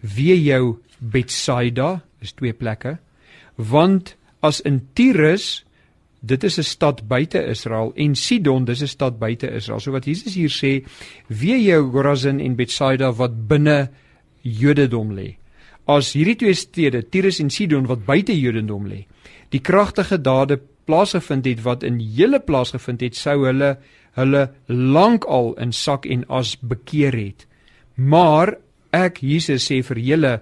[0.00, 2.98] wee jou Betsaida, is twee plekke,
[3.56, 5.64] want as in Tyrus
[6.24, 9.80] dit is 'n stad buite Israel en Sidon dis 'n stad buite Israel.
[9.80, 10.84] So wat Jesus hier sê,
[11.28, 13.90] wee jou Gorazin en Betsaida wat binne
[14.42, 15.36] Jodendom lê.
[15.86, 19.04] As hierdie twee stede, Tyrus en Sidon wat buite Jodendom lê,
[19.52, 23.76] die kragtige dade plaasgevind het wat in hele plaas gevind het, sou hulle
[24.14, 27.48] hulle lankal in sak en as bekeer het.
[27.96, 28.54] Maar
[28.94, 30.34] ek Jesus sê vir julle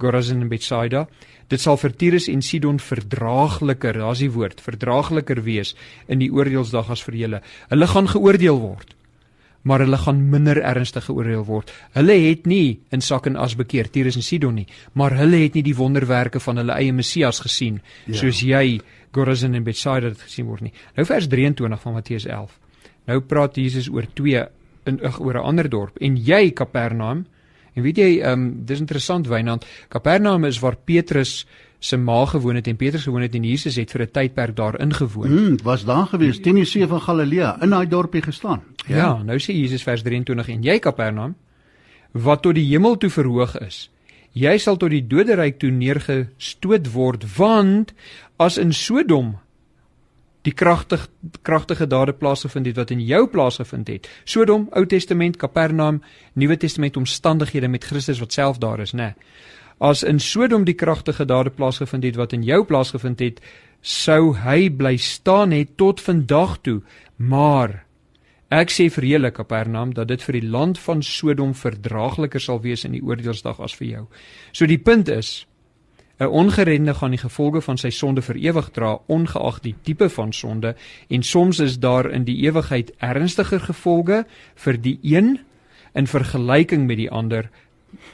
[0.00, 1.06] Gorazin en Betsaida,
[1.48, 5.72] Dit sal vir Tyrus en Sidon verdraagliker, daar's die woord, verdraagliker wees
[6.12, 7.40] in die oordeelsdag as vir julle.
[7.70, 8.92] Hulle gaan geoordeel word,
[9.62, 11.72] maar hulle gaan minder ernstig geoordeel word.
[11.96, 15.54] Hulle het nie in sak en as bekeer Tyrus en Sidon nie, maar hulle het
[15.58, 18.14] nie die wonderwerke van hulle eie Messias gesien ja.
[18.14, 18.80] soos jy
[19.12, 20.72] Gorazin en Bethsaida het gesien word nie.
[20.96, 22.52] Nou vers 23 van Matteus 11.
[23.08, 24.44] Nou praat Jesus oor twee
[24.86, 27.26] in oor 'n ander dorp en jy Kapernaum
[27.78, 31.44] En weet jy, ehm um, dis interessant Wynand, Kapernaum is waar Petrus
[31.78, 34.80] se ma gewoon het en Petrus gewoon het en Jesus het vir 'n tydperk daar
[34.80, 35.30] ingewoon.
[35.30, 38.62] Mm, was daar gewees teen die see van Galilea in daai dorpie gestaan.
[38.86, 38.96] Ja.
[38.96, 41.36] ja, nou sê Jesus vers 23 en jy Kapernaum
[42.12, 43.90] wat tot die hemel toe verhoog is.
[44.32, 47.94] Jy sal tot die doderyk toe neergestoot word want
[48.36, 49.36] as in Sodom
[50.42, 51.08] die kragtig
[51.42, 54.08] kragtige dade plaasgevind het wat in jou plaasgevind het.
[54.24, 58.96] Sodom, Ou Testament, Kapernaum, Nuwe Testament omstandighede met Christus wat self daar is, né?
[58.96, 59.14] Nee.
[59.78, 63.42] As in Sodom die kragtige dade plaasgevind het wat in jou plaasgevind het,
[63.80, 66.80] sou hy bly staan het tot vandag toe.
[67.16, 67.84] Maar
[68.50, 72.82] ek sê vir julle Kapernaum dat dit vir die land van Sodom verdraagliker sal wees
[72.84, 74.04] in die oordeelsdag as vir jou.
[74.52, 75.46] So die punt is
[76.20, 80.32] 'n Ongeredde gaan die gevolge van sy sonde vir ewig dra, ongeag die tipe van
[80.32, 80.74] sonde,
[81.08, 85.38] en soms is daar in die ewigheid ernstiger gevolge vir die een
[85.94, 87.50] in vergelyking met die ander,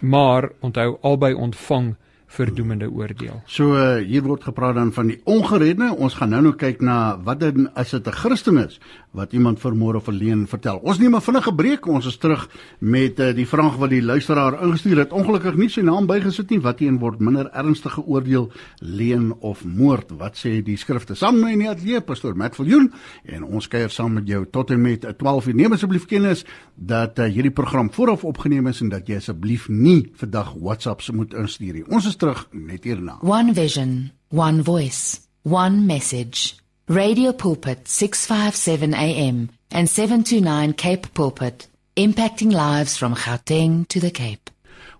[0.00, 1.94] maar onthou albei ontvang
[2.34, 3.42] verdoemende oordeel.
[3.46, 5.92] So uh, hier word gepraat dan van die ongeredde.
[5.94, 8.80] Ons gaan nou nou kyk na wat dan as dit 'n Christen is
[9.14, 10.80] wat iemand vermoor of verleen vertel.
[10.82, 11.86] Ons neem 'n vinnige breek.
[11.86, 12.48] Ons is terug
[12.78, 15.12] met uh, die vraag wat die luisteraar ingestuur het.
[15.12, 16.60] Ongelukkig nie sy naam bygesit nie.
[16.60, 20.10] Wat een word minder ernstige oordeel leen of moord?
[20.18, 21.14] Wat sê die skrifte?
[21.14, 22.92] Saam met my in die ateljee pastoor Matt Viljoen
[23.24, 25.54] en ons kuier saam met jou tot en met 12 uur.
[25.54, 30.10] Neem asseblief kennis dat uh, hierdie program vooraf opgeneem is en dat jy asseblief nie
[30.16, 31.86] vandag WhatsApps moet instuur nie.
[31.86, 33.20] Ons is terug net hierna.
[33.22, 36.63] One vision, one voice, one message.
[36.86, 41.66] Radio Pulpit 657 AM and 729 Cape Pulpit,
[41.96, 44.50] impacting lives from Gauteng to the Cape.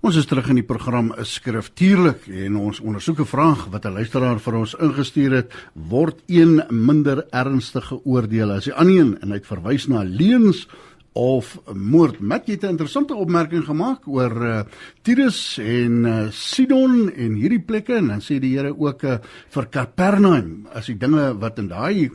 [0.01, 4.41] Ons is terug in die program Skriftuurlik en ons ondersoek 'n vraag wat 'n luisteraar
[4.41, 9.35] vir ons ingestuur het, word een minder ernstige oordeel as die ander een en hy
[9.35, 10.67] het verwys na leuns
[11.15, 12.19] of moord.
[12.21, 14.63] Mat jy 'n interessante opmerking gemaak oor uh,
[15.03, 19.69] Tyrus en uh, Sidon en hierdie plekke en dan sê die Here ook uh, vir
[19.71, 22.11] Capernaum as die dinge wat in daai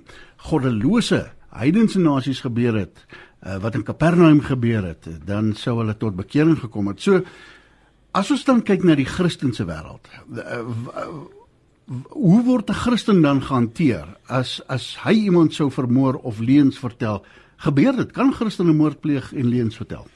[0.49, 2.99] goddelose heidense nasies gebeur het,
[3.45, 6.99] uh, wat in Capernaum gebeur het, dan sou hulle tot bekering gekom het.
[6.99, 7.23] So
[8.11, 10.63] as ons dan kyk na die Christelike wêreld, uh,
[12.11, 17.23] hoe word 'n Christen dan gehanteer as as hy iemand sou vermoor of leuns vertel?
[17.65, 18.11] Gebeur dit?
[18.15, 20.07] Kan Christene moord pleeg en leuns vertel?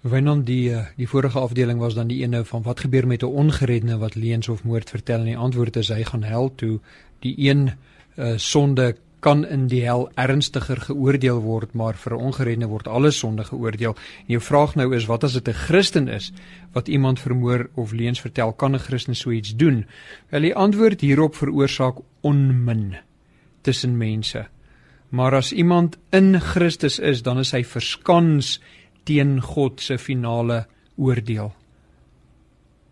[0.00, 3.26] Wanneer die eh, die vorige afdeling was dan die ene van wat gebeur met 'n
[3.26, 6.80] ongeredde wat leuns of moord vertel en die antwoord is hy gaan hel toe.
[7.20, 7.70] Die een
[8.16, 13.10] uh, sonde kan in die hel ernstiger geoordeel word, maar vir 'n ongeredde word alle
[13.10, 13.96] sonde geoordeel.
[14.26, 16.32] En jou vraag nou is wat as dit 'n Christen is
[16.72, 19.86] wat iemand vermoor of leuns vertel, kan 'n Christen so iets doen?
[20.28, 22.96] Wel die antwoord hierop veroorsaak onmin
[23.62, 24.46] tussen mense.
[25.08, 28.58] Maar as iemand in Christus is, dan is hy verskans
[29.08, 30.66] teen God se finale
[30.96, 31.54] oordeel.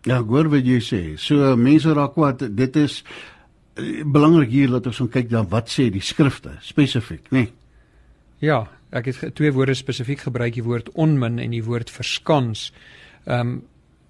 [0.07, 1.01] Ja, hoor wat jy sê.
[1.19, 2.47] So mense raak kwaad.
[2.57, 7.47] Dit is uh, belangrik hier dat ons kyk dan wat sê die skrifte spesifiek, nê?
[7.47, 7.53] Nee.
[8.39, 12.71] Ja, ek het twee woorde spesifiek gebruik, die woord onmin en die woord verskans.
[13.25, 13.57] Ehm um,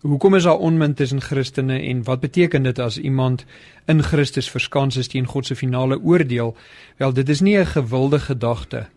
[0.02, 3.46] Hoekom is daar onmin tussen Christene en wat beteken dit as iemand
[3.86, 6.56] in Christus verskans is teen God se finale oordeel?
[6.98, 8.88] Wel, dit is nie 'n gewilde gedagte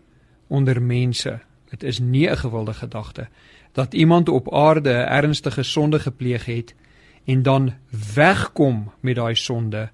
[0.46, 1.40] onder mense.
[1.70, 3.28] Dit is nie 'n gewilde gedagte
[3.72, 6.74] dat iemand op aarde 'n ernstige sonde gepleeg het
[7.24, 7.74] en dan
[8.14, 9.90] wegkom met daai sonde.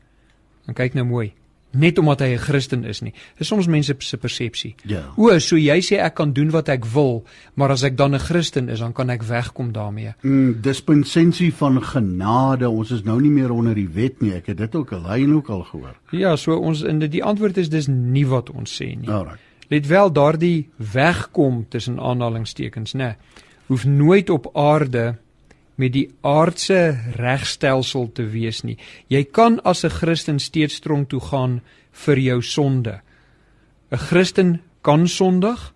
[0.65, 1.33] En kyk nou mooi.
[1.77, 3.13] Net omdat hy 'n Christen is nie.
[3.39, 4.75] Dis soms mense se persepsie.
[4.85, 5.03] Ja.
[5.17, 8.19] O, so jy sê ek kan doen wat ek wil, maar as ek dan 'n
[8.19, 10.15] Christen is, dan kan ek wegkom daarmee.
[10.23, 12.69] Mm, dispensensie van genade.
[12.69, 14.33] Ons is nou nie meer onder die wet nie.
[14.33, 15.95] Ek het dit ook al hy ook al gehoor.
[16.11, 19.09] Ja, so ons in die, die antwoord is dis nie wat ons sê nie.
[19.09, 19.39] Alraai.
[19.69, 23.17] Let wel daardie wegkom tussen aanhalingstekens, né?
[23.67, 25.17] Hoef nooit op aarde
[25.77, 28.77] met die aardse regstelsel te wees nie.
[29.09, 31.61] Jy kan as 'n Christen steeds tronk toe gaan
[31.93, 33.01] vir jou sonde.
[33.93, 35.73] 'n Christen kan sondig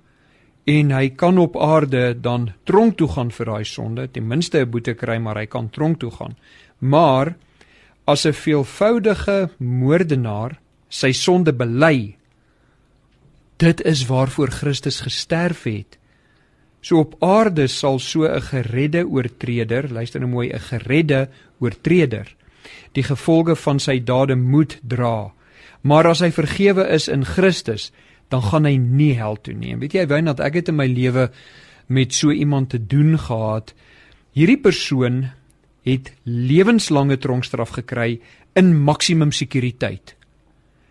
[0.65, 4.71] en hy kan op aarde dan tronk toe gaan vir daai sonde, ten minste 'n
[4.71, 6.37] boete kry, maar hy kan tronk toe gaan.
[6.79, 7.37] Maar
[8.07, 10.59] as 'n veelvoudige moordenaar
[10.89, 12.17] sy sonde bely,
[13.57, 16.00] dit is waarvoor Christus gesterf het.
[16.81, 22.35] So op aarde sal so 'n geredde oortreder, luister nou mooi, 'n geredde oortreder,
[22.93, 25.33] die gevolge van sy dade moet dra.
[25.83, 27.93] Maar as hy vergewe is in Christus,
[28.29, 29.77] dan gaan hy nie hel toe nie.
[29.77, 31.31] Weet jy, Wynand, ek het in my lewe
[31.87, 33.75] met so iemand te doen gehad.
[34.33, 35.31] Hierdie persoon
[35.83, 38.21] het lewenslange tronkstraf gekry
[38.55, 40.15] in maksimum sekuriteit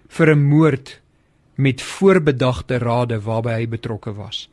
[0.09, 0.99] vir 'n moord
[1.55, 4.49] met voorbedagte rade waarby hy betrokke was.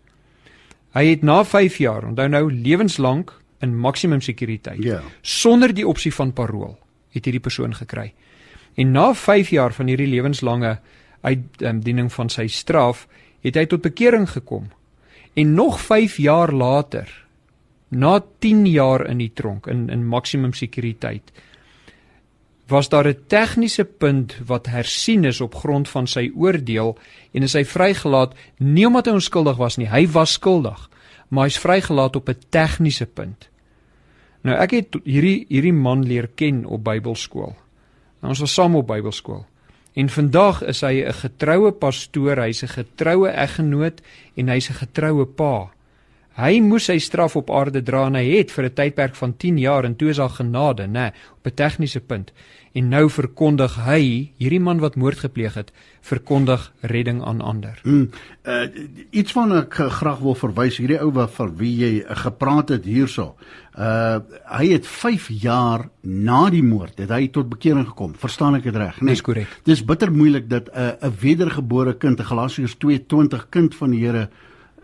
[0.96, 5.02] Hy het na 5 jaar, onthou nou lewenslank in maksimum sekuriteit, Ja.
[5.22, 6.78] sonder die opsie van parol,
[7.12, 8.12] het hierdie persoon gekry.
[8.76, 10.78] En na 5 jaar van hierdie lewenslange
[11.22, 13.06] uitdiening van sy straf,
[13.42, 14.70] het hy tot bekering gekom.
[15.34, 17.08] En nog 5 jaar later,
[17.88, 21.32] na 10 jaar in die tronk in in maksimum sekuriteit,
[22.66, 26.98] was daar 'n tegniese punt wat hersien is op grond van sy oordeel
[27.32, 30.90] en is hy vrygelaat nie omdat hy onskuldig was nie, hy was skuldig,
[31.28, 33.48] maar hy's vrygelaat op 'n tegniese punt.
[34.42, 37.56] Nou ek het hierdie hierdie man leer ken op Bybelskool.
[38.20, 39.44] Nou ons was saam op Bybelskool.
[39.96, 44.00] En vandag is hy 'n getroue pastoor, hy's 'n getroue eggenoot
[44.36, 45.70] en hy's 'n getroue pa.
[46.36, 49.58] Hy moes sy straf op aarde dra en hy het vir 'n tydperk van 10
[49.58, 52.32] jaar en toe is daar genade, nê, nee, op 'n tegniese punt.
[52.76, 54.00] En nou verkondig hy,
[54.36, 55.70] hierdie man wat moord gepleeg het,
[56.04, 57.78] verkondig redding aan ander.
[57.86, 58.10] Mm,
[58.44, 58.66] uh,
[59.16, 61.92] iets van ek graag wil verwys hierdie ou wat vir wie jy
[62.26, 63.32] gepraat het hierso.
[63.76, 64.20] Uh
[64.56, 68.14] hy het 5 jaar na die moord het hy tot bekering gekom.
[68.16, 69.00] Verstaan ek dit reg?
[69.04, 69.50] Dis korrek.
[69.68, 74.04] Dis bitter moeilik dat 'n uh, 'n wedergebore kind, 'n Galasiërs 2:20 kind van die
[74.04, 74.28] Here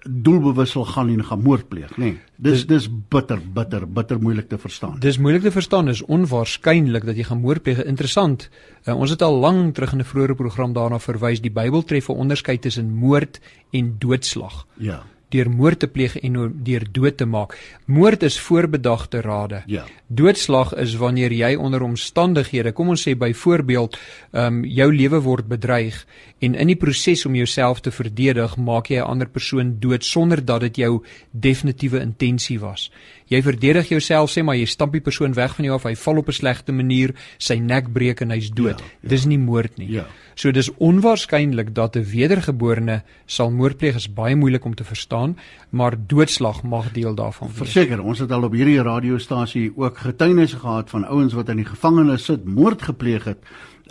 [0.04, 2.12] doelbewus sal gaan en gaan moord pleeg, nê.
[2.12, 4.98] Nee, dis dis bitter bitter bitter moeilik te verstaan.
[5.00, 7.84] Dis moeilik te verstaan, is onwaarskynlik dat jy gaan moord pleeg.
[7.84, 8.48] Interessant.
[8.84, 11.40] Uh, ons het al lank terug in 'n vroeëre program daarna verwys.
[11.40, 14.66] Die Bybel tref 'n onderskeid tussen moord en doodslag.
[14.76, 15.02] Ja.
[15.32, 17.56] Deur moord te pleeg en deur dood te maak.
[17.86, 19.62] Moord is voorbedagte rade.
[19.66, 19.86] Ja.
[20.06, 23.96] Doodslag is wanneer jy onder omstandighede, kom ons sê byvoorbeeld,
[24.32, 26.04] ehm um, jou lewe word bedreig
[26.42, 30.44] en in die proses om jouself te verdedig, maak jy 'n ander persoon dood sonder
[30.44, 32.90] dat dit jou definitiewe intensie was.
[33.32, 36.18] Jy verdedig jouself sê maar jy stamp die persoon weg van jou af, hy val
[36.20, 38.80] op 'n slegte manier, sy nek breek en hy's dood.
[38.80, 39.08] Ja, ja.
[39.08, 39.90] Dis nie moord nie.
[39.90, 40.06] Ja.
[40.34, 45.36] So dis onwaarskynlik dat 'n wedergeborene sal moord pleeg is baie moeilik om te verstaan,
[45.70, 47.58] maar doodslag mag deel daarvan wees.
[47.58, 51.64] Verseker, ons het al op hierdie radiostasie ook getuienisse gehad van ouens wat in die
[51.64, 53.38] gevangenis sit, moord gepleeg het.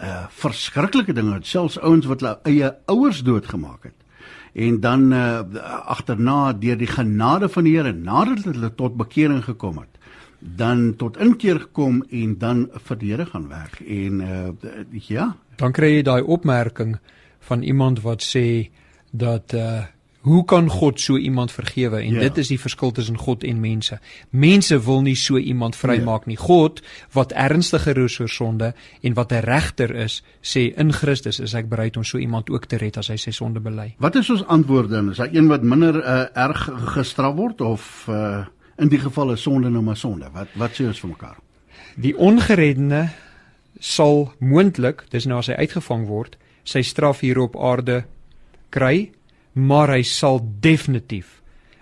[0.01, 4.01] Uh verskriklike dinge, selfs ouens wat hulle eie ouers doodgemaak het.
[4.54, 5.40] En dan uh
[5.86, 10.00] agterna deur die genade van die Here nadat hulle tot bekering gekom het,
[10.40, 13.80] dan tot inkeer gekom en dan vir die Here gaan werk.
[13.82, 16.98] En uh ja, Dan kry jy daai opmerking
[17.40, 18.72] van iemand wat sê
[19.12, 19.84] dat uh
[20.22, 21.98] hoe kan God so iemand vergewe?
[21.98, 22.20] En Ja.
[22.20, 24.00] dit is die verskil tussen God en mense.
[24.30, 26.36] Mense wil nie so iemand vrymaak nie.
[26.38, 26.82] God
[27.12, 31.70] wat ernstiger is oor sonde en wat 'n regter is, sê in Christus is ek
[31.70, 33.96] bereid om so iemand ook te red as hy sy sonde bely.
[34.00, 35.10] wat is ons antwoord dan?
[35.12, 38.46] Is daar een wat minder uh, erg gestraf word of uh
[38.78, 40.30] in die geval is sonde nou maar sonde?
[40.34, 41.38] Wat wat sê ons vir mekaar?
[41.96, 43.10] Die ongereddene
[43.80, 48.04] sal moontlik, dis nou as hy uitgevang word, sy straf hier op aarde
[48.70, 49.12] kry,
[49.54, 51.42] maar hy sal definitief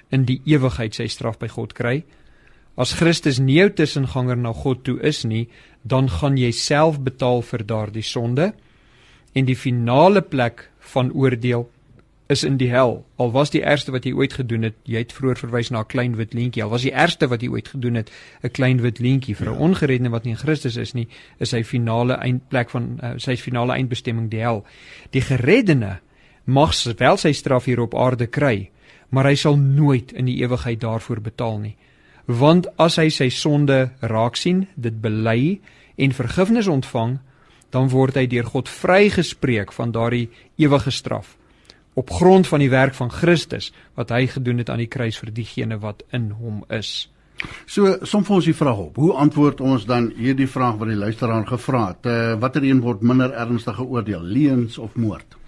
[0.09, 2.03] in die ewigheid sy straf by God kry.
[2.79, 5.49] As Christus nie jou tussenganger na God toe is nie,
[5.83, 8.53] dan gaan jy self betaal vir daardie sonde
[9.35, 11.67] en die finale plek van oordeel
[12.29, 12.99] is in die hel.
[13.17, 15.89] Al was die ergste wat jy ooit gedoen het, jy het vroeër verwys na 'n
[15.89, 16.63] klein wit leentjie.
[16.63, 18.11] Al was die ergste wat jy ooit gedoen het
[18.43, 19.59] 'n klein wit leentjie vir 'n ja.
[19.59, 21.07] ongeredde wat nie in Christus is nie,
[21.39, 24.65] is sy finale eindplek van uh, sy finale eindbestemming die hel.
[25.11, 25.99] Die gereddene
[26.45, 28.69] mag wel sy straf hier op aarde kry,
[29.09, 31.75] maar hy sal nooit in die ewigheid daarvoor betaal nie.
[32.25, 35.59] Want as hy sy sonde raak sien, dit bely
[35.97, 37.19] en vergifnis ontvang,
[37.69, 41.35] dan word hy deur God vrygespreek van daardie ewige straf
[41.99, 45.33] op grond van die werk van Christus wat hy gedoen het aan die kruis vir
[45.35, 47.09] diegene wat in hom is.
[47.67, 48.99] So som vir ons die vraag op.
[48.99, 52.07] Hoe antwoord ons dan hierdie vraag wat die luisteraar gevra het?
[52.07, 55.38] Uh, watter een word minder ernstig geoordeel, leuns of moord?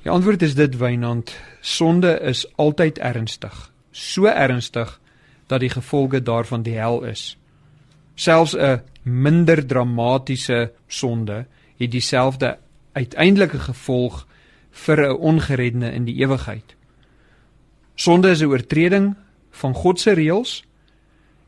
[0.00, 3.72] Die antwoord is dit Wynand, sonde is altyd ernstig.
[3.90, 5.00] So ernstig
[5.46, 7.36] dat die gevolge daarvan die hel is.
[8.14, 11.46] Selfs 'n minder dramatiese sonde
[11.76, 12.58] het dieselfde
[12.92, 14.26] uiteindelike gevolg
[14.70, 16.76] vir 'n ongeredde in die ewigheid.
[17.94, 19.16] Sonde is 'n oortreding
[19.50, 20.64] van God se reëls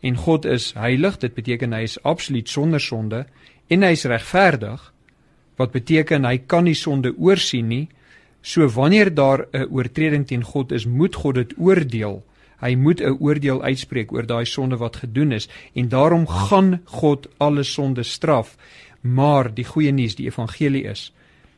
[0.00, 3.26] en God is heilig, dit beteken hy is absoluut sonder sonde
[3.66, 4.92] en hy is regverdig
[5.56, 7.88] wat beteken hy kan nie sonde oorsien nie.
[8.42, 12.24] So wanneer daar 'n oortreding teen God is, moet God dit oordeel.
[12.60, 17.28] Hy moet 'n oordeel uitspreek oor daai sonde wat gedoen is en daarom gaan God
[17.38, 18.56] alle sonde straf.
[19.00, 21.12] Maar die goeie nuus, die evangelie is,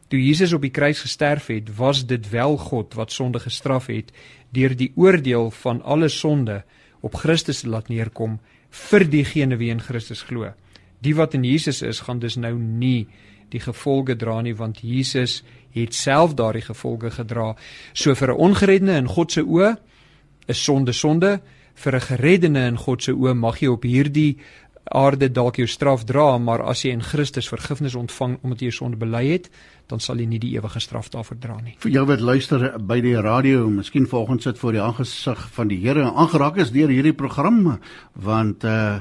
[0.09, 4.13] toe Jesus op die kruis gesterf het, was dit wel God wat sonde gestraf het
[4.51, 6.63] deur die oordeel van alle sonde
[7.01, 8.39] op Christus laat neerkom
[8.71, 10.53] vir diegene wie in Christus glo.
[11.01, 13.07] Die wat in Jesus is, gaan dus nou nie
[13.53, 15.43] die gevolge dra nie want Jesus
[15.75, 17.55] het self daardie gevolge gedra.
[17.93, 19.77] So vir 'n ongeredde in God se oë
[20.47, 21.41] is sonde sonde,
[21.75, 24.39] vir 'n geredde in God se oë mag jy op hierdie
[24.85, 28.77] aarde dalk jou straf dra, maar as jy in Christus vergifnis ontvang omdat jy jou
[28.77, 29.49] sonde bely het,
[29.89, 31.77] dan sal jy nie die ewige straf daarvoor dra nie.
[31.79, 35.81] Vir jou wat luister by die radio, miskien vanoggend sit voor die aangesig van die
[35.81, 37.81] Here aangeraak is deur hierdie program,
[38.13, 39.01] want uh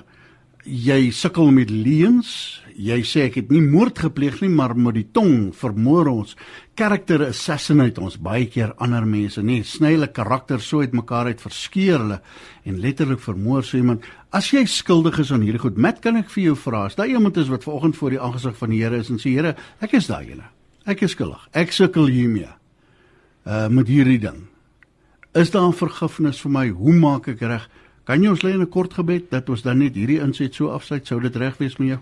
[0.63, 2.62] jy sukkel met leuns.
[2.73, 6.33] Jy sê ek het nie moord gepleeg nie, maar met die tong vermoor ons.
[6.77, 12.01] Character assassinate ons baie keer ander mense, nie sny hulle karakter so uitmekaar uit, verskeur
[12.01, 12.19] hulle
[12.65, 14.07] en letterlik vermoor so iemand.
[14.33, 17.13] As jy skuldig is aan hierdie goed, met kan ek vir jou vra, as daai
[17.13, 19.53] iemand is wat vanoggend voor die aangesig van die Here is en sê Here,
[19.83, 20.49] ek is daai ene.
[20.89, 21.45] Ek is skuldig.
[21.55, 22.49] Ek sukkel hiermee.
[23.45, 24.47] Uh met hierdie ding.
[25.35, 26.67] Is daar vergifnis vir my?
[26.69, 27.69] Hoe maak ek reg?
[28.07, 30.69] Kan jy ons lê in 'n kort gebed dat ons dan net hierdie inset so
[30.69, 31.07] afsluit?
[31.07, 31.99] Sou dit reg wees met jou?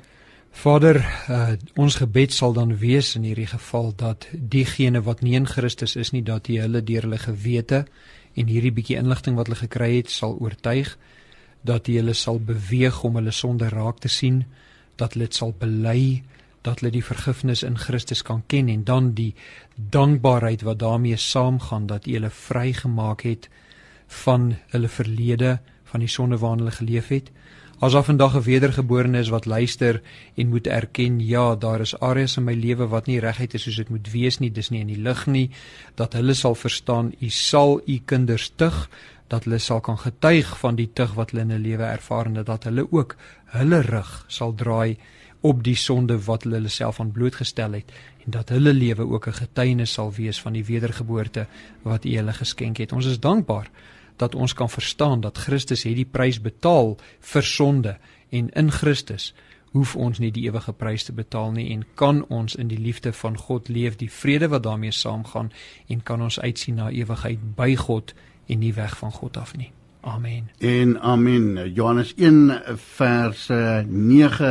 [0.51, 0.99] Vader,
[1.29, 5.95] uh, ons gebed sal dan wees in hierdie geval dat diegene wat nie in Christus
[5.95, 7.85] is nie, dat jy hulle deur hulle gewete
[8.35, 10.97] en hierdie bietjie inligting wat hulle gekry het sal oortuig
[11.67, 14.43] dat jy hulle sal beweeg om hulle sonde raak te sien,
[14.97, 16.21] dat hulle dit sal bely
[16.61, 19.33] dat hulle die vergifnis in Christus kan ken en dan die
[19.75, 23.49] dankbaarheid wat daarmee saamgaan dat jy hulle vrygemaak het
[24.23, 27.31] van hulle verlede, van die sonde waarin hulle geleef het.
[27.81, 30.01] As daar vandag 'n wedergeborenes wat luister
[30.35, 33.75] en moet erken, ja, daar is areas in my lewe wat nie reguit is soos
[33.75, 35.49] dit moet wees nie, dis nie in die lig nie,
[35.95, 38.89] dat hulle sal verstaan, u sal u kinders tug,
[39.27, 42.43] dat hulle sal kan getuig van die tug wat hulle in 'n lewe ervaar en
[42.43, 43.15] dat hulle ook
[43.45, 44.97] hulle rug sal draai
[45.41, 47.91] op die sonde wat hulle self aan blootgestel het
[48.25, 51.47] en dat hulle lewe ook 'n getuienis sal wees van die wedergeboorte
[51.81, 52.91] wat U hulle geskenk het.
[52.91, 53.69] Ons is dankbaar
[54.17, 57.97] dat ons kan verstaan dat Christus het die prys betaal vir sonde
[58.29, 59.33] en in Christus
[59.71, 63.13] hoef ons nie die ewige prys te betaal nie en kan ons in die liefde
[63.13, 65.51] van God leef, die vrede wat daarmee saamgaan
[65.87, 68.13] en kan ons uitsien na ewigheid by God
[68.47, 69.71] en nie weg van God af nie.
[70.01, 70.49] Amen.
[70.57, 71.73] En amen.
[71.73, 72.61] Johannes 1
[72.97, 73.47] vers
[73.87, 74.47] 9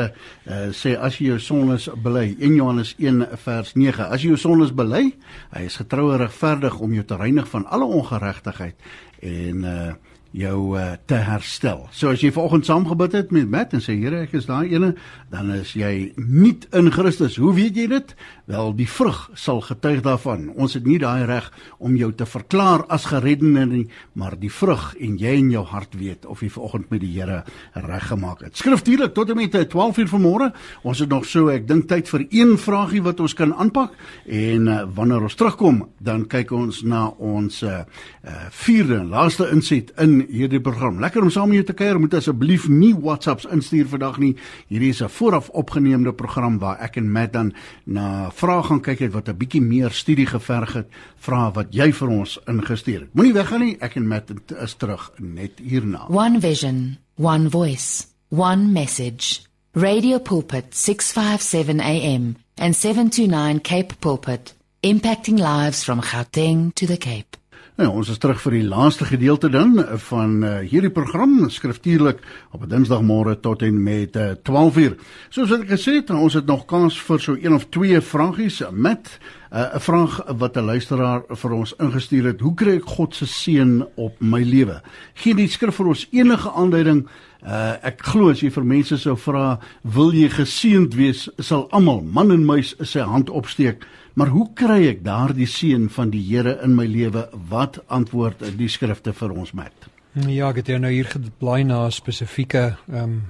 [0.46, 2.36] uh, sê as jy jou sondes bely.
[2.38, 4.06] In Johannes 1 vers 9.
[4.06, 5.08] As jy jou sondes bely,
[5.50, 8.78] hy is getrou en regverdig om jou te reinig van alle ongeregtigheid
[9.26, 9.90] en uh
[10.36, 11.86] jou uh, te herstel.
[11.94, 14.92] So as jy vanoggend saamgebid het met Matt en sê Here, ek is daai ene,
[15.32, 17.36] dan is jy nie in Christus.
[17.38, 18.14] Hoe weet jy dit?
[18.50, 20.48] Wel, die vrug sal getuig daarvan.
[20.58, 23.84] Ons het nie daai reg om jou te verklaar as gereddene nie,
[24.18, 27.42] maar die vrug en jy in jou hart weet of jy vanoggend met die Here
[27.74, 28.58] reggemaak het.
[28.58, 30.50] Skriftuurlik tot en met 12 uur vanmôre.
[30.82, 33.94] Ons het nog so, ek dink tyd vir een vragie wat ons kan aanpak
[34.26, 39.46] en uh, wanneer ons terugkom, dan kyk ons na ons uh, uh, vierde en laaste
[39.54, 41.00] inset in hierdie program.
[41.00, 42.00] Lekker om saam met jou te kuier.
[42.00, 44.36] Moet asseblief nie WhatsApps instuur vandag nie.
[44.68, 47.52] Hierdie is 'n vooraf opgeneemde program waar ek en Matt dan
[47.84, 51.92] na vrae gaan kyk het wat 'n bietjie meer studie geverg het, vrae wat jy
[51.92, 53.14] vir ons ingestuur het.
[53.14, 53.76] Moenie weggaan nie.
[53.80, 56.06] Ek en Matt is terug net hierna.
[56.08, 59.48] One vision, one voice, one message.
[59.72, 64.52] Radio Pulpit 657 AM and 729 Cape Pulpit,
[64.82, 67.36] impacting lives from Gauteng to the Cape.
[67.80, 72.18] Nou, ons is terug vir die laaste gedeelte dan van uh, hierdie program, skriftuurlik
[72.52, 74.98] op 'n Dinsdagmôre tot en met uh, 12uur.
[75.32, 79.08] Soos ek gesê het, ons het nog kans vir so een of twee vragies met
[79.08, 82.40] uh, 'n uh, vraag wat 'n luisteraar vir ons ingestuur het.
[82.40, 84.82] Hoe kry ek God se seën op my lewe?
[85.14, 87.08] Gee die skrif vir ons enige aanduiding
[87.40, 92.02] Uh ek glo as jy vir mense sou vra, wil jy geseënd wees, sal almal,
[92.04, 93.86] man en muis, sy hand opsteek.
[94.14, 97.28] Maar hoe kry ek daardie seën van die Here in my lewe?
[97.50, 99.86] Wat antwoord die skrifte vir ons met?
[100.26, 103.20] Ja, ek het nou hier geblaai na spesifieke ehm um,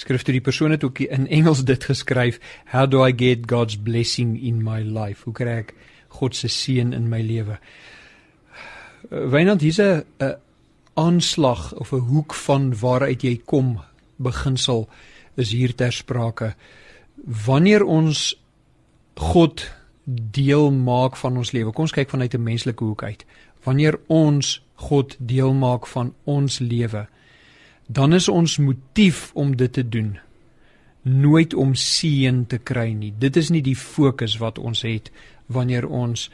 [0.00, 0.32] skrifte.
[0.32, 2.38] Die persoon het ook in Engels dit geskryf,
[2.72, 5.24] How do I get God's blessing in my life?
[5.24, 5.74] Hoe kry ek
[6.08, 7.58] God se seën in my lewe?
[9.10, 10.04] Wynand, hier's 'n
[10.94, 13.80] aanslag of 'n hoek van waaruit jy kom
[14.16, 14.88] beginsel
[15.36, 16.54] is hier ter sprake.
[17.46, 18.36] Wanneer ons
[19.14, 19.70] God
[20.04, 21.72] deel maak van ons lewe.
[21.72, 23.24] Kom ons kyk vanuit 'n menslike hoek uit.
[23.64, 27.08] Wanneer ons God deel maak van ons lewe,
[27.86, 30.18] dan is ons motief om dit te doen
[31.02, 33.12] nooit om seën te kry nie.
[33.18, 35.10] Dit is nie die fokus wat ons het
[35.46, 36.30] wanneer ons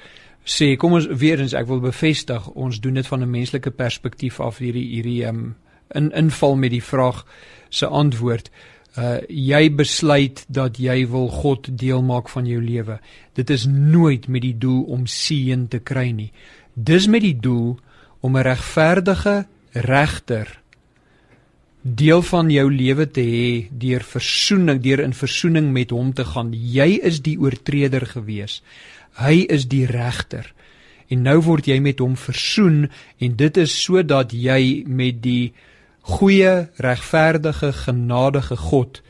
[0.47, 4.41] sê kom ons weer eens ek wil bevestig ons doen dit van 'n menslike perspektief
[4.41, 5.57] af hierdie hierdie um,
[5.95, 7.27] in inval met die vraag
[7.69, 8.76] se antwoord uh
[9.29, 12.99] jy besluit dat jy wil God deel maak van jou lewe.
[13.35, 16.33] Dit is nooit met die doel om seën te kry nie.
[16.75, 17.77] Dis met die doel
[18.21, 20.49] om 'n regverdige regter
[21.95, 26.51] deel van jou lewe te hê deur versoening deur in versoening met hom te gaan.
[26.53, 28.63] Jy is die oortreder gewees.
[29.21, 30.53] Hy is die regter.
[31.09, 32.89] En nou word jy met hom versoen
[33.23, 35.55] en dit is sodat jy met die
[36.07, 39.03] goeie, regverdige, genadige God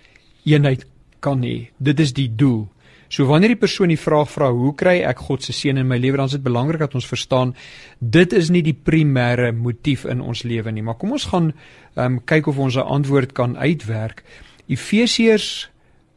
[0.47, 0.87] eenheid
[1.21, 1.69] kan hê.
[1.79, 2.65] Dit is die doel.
[3.13, 5.99] So wanneer die persoon die vraag vra, hoe kry ek God se seën in my
[6.03, 7.55] lewe, dan is dit belangrik dat ons verstaan
[8.01, 11.53] dit is nie die primêre motief in ons lewe nie, maar kom ons gaan
[11.95, 14.25] um, kyk of ons 'n antwoord kan uitwerk.
[14.67, 15.71] Efesiërs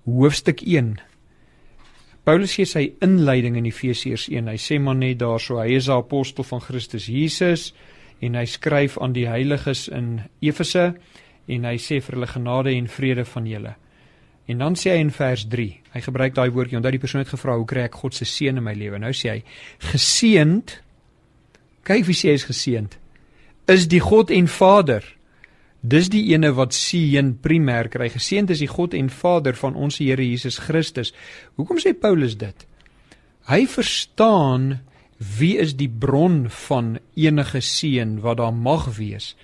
[0.06, 0.64] hoofstuk
[2.24, 4.48] Paulus gee sy inleiding in Efesiërs 1.
[4.48, 7.74] Hy sê maar net daarso, hy is 'n apostel van Christus Jesus
[8.22, 10.94] en hy skryf aan die heiliges in Efese
[11.50, 13.76] en hy sê vir hulle genade en vrede van julle.
[14.50, 17.32] En dan sê hy in vers 3, hy gebruik daai woordjie omdat die persoon het
[17.32, 19.00] gevra hoe kry ek God se seën in my lewe?
[19.02, 19.40] Nou sê hy
[19.92, 20.80] geseend
[21.88, 23.00] kyk wie sê hy is geseend
[23.70, 25.06] is die God en Vader
[25.80, 28.10] Dis die ene wat seën primêr kry.
[28.12, 31.14] Geseënd is die God en Vader van ons Here Jesus Christus.
[31.56, 32.66] Hoekom sê Paulus dit?
[33.48, 34.82] Hy verstaan
[35.20, 39.36] wie is die bron van enige seën wat daar mag wees.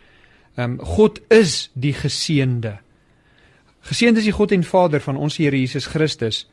[0.56, 2.78] Ehm um, God is die geseënde.
[3.86, 6.46] Geseënd is die God en Vader van ons Here Jesus Christus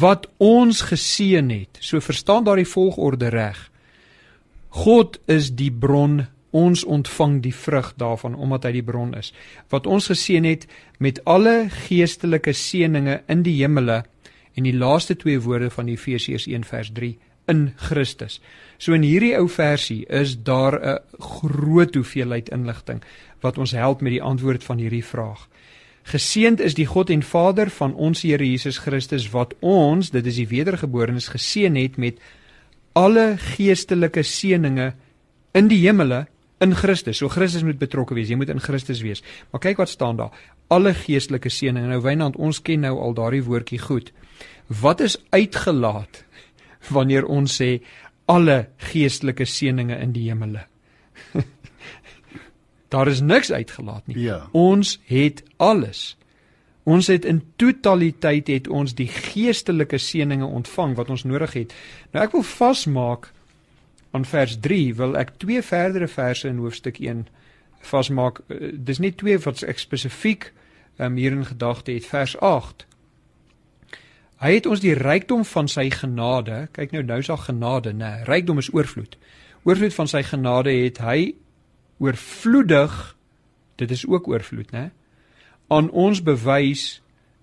[0.00, 1.78] wat ons geseën het.
[1.80, 3.70] So verstaan daardie volgorde reg.
[4.68, 9.32] God is die bron ons ontvang die vrug daarvan omdat hy die bron is
[9.68, 10.64] wat ons geseën het
[10.98, 14.02] met alle geestelike seënings in die hemele
[14.56, 17.12] en die laaste twee woorde van Efesiërs 1 vers 3
[17.48, 18.40] in Christus.
[18.78, 23.02] So in hierdie ou versie is daar 'n groot hoeveelheid inligting
[23.40, 25.48] wat ons help met die antwoord van hierdie vraag.
[26.02, 30.36] Geseend is die God en Vader van ons Here Jesus Christus wat ons, dit is
[30.36, 32.18] die wedergeborenes, geseën het met
[32.92, 34.94] alle geestelike seënings
[35.52, 36.26] in die hemele
[36.64, 37.18] in Christus.
[37.18, 38.28] So Christus moet betrokke wees.
[38.28, 39.22] Jy moet in Christus wees.
[39.52, 40.34] Maar kyk wat staan daar.
[40.68, 41.88] Alle geestelike seëninge.
[41.92, 44.10] Nou Wynand, ons ken nou al daardie woordjie goed.
[44.66, 46.24] Wat is uitgelaat
[46.90, 47.78] wanneer ons sê
[48.28, 50.66] alle geestelike seëninge in die hemele?
[52.92, 54.18] daar is niks uitgelaat nie.
[54.28, 54.46] Ja.
[54.52, 56.16] Ons het alles.
[56.88, 61.74] Ons het in totaliteit het ons die geestelike seëninge ontvang wat ons nodig het.
[62.12, 63.32] Nou ek wil vasmaak
[64.16, 67.26] aan vers 3 wil ek twee verdere verse in hoofstuk 1
[67.90, 68.40] vasmaak.
[68.48, 70.52] Eh, dis nie twee wat ek spesifiek
[70.98, 72.08] um, hier in gedagte het.
[72.08, 72.87] Vers 8.
[74.38, 78.04] Hy het ons die rykdom van sy genade, kyk nou nou is daar genade, nê.
[78.04, 79.16] Nee, rykdom is oorvloed.
[79.66, 81.32] Oorvloed van sy genade het hy
[81.98, 82.94] oorvloedig,
[83.82, 84.88] dit is ook oorvloed, nê,
[85.68, 87.00] aan ons bewys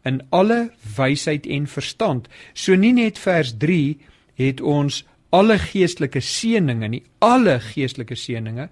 [0.07, 2.29] in alle wysheid en verstand.
[2.53, 3.97] So nie net vers 3
[4.39, 5.03] het ons
[5.35, 8.67] alle geestelike seëninge nie alle geestelike seëninge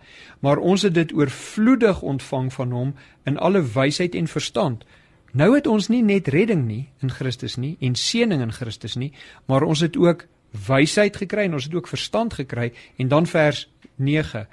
[0.45, 2.91] maar ons het dit oorvloedig ontvang van hom
[3.29, 4.85] in alle wysheid en verstand
[5.33, 9.11] nou het ons nie net redding nie in Christus nie en seëning in Christus nie
[9.49, 10.27] maar ons het ook
[10.67, 12.71] wysheid gekry en ons het ook verstand gekry
[13.01, 14.45] en dan vers 9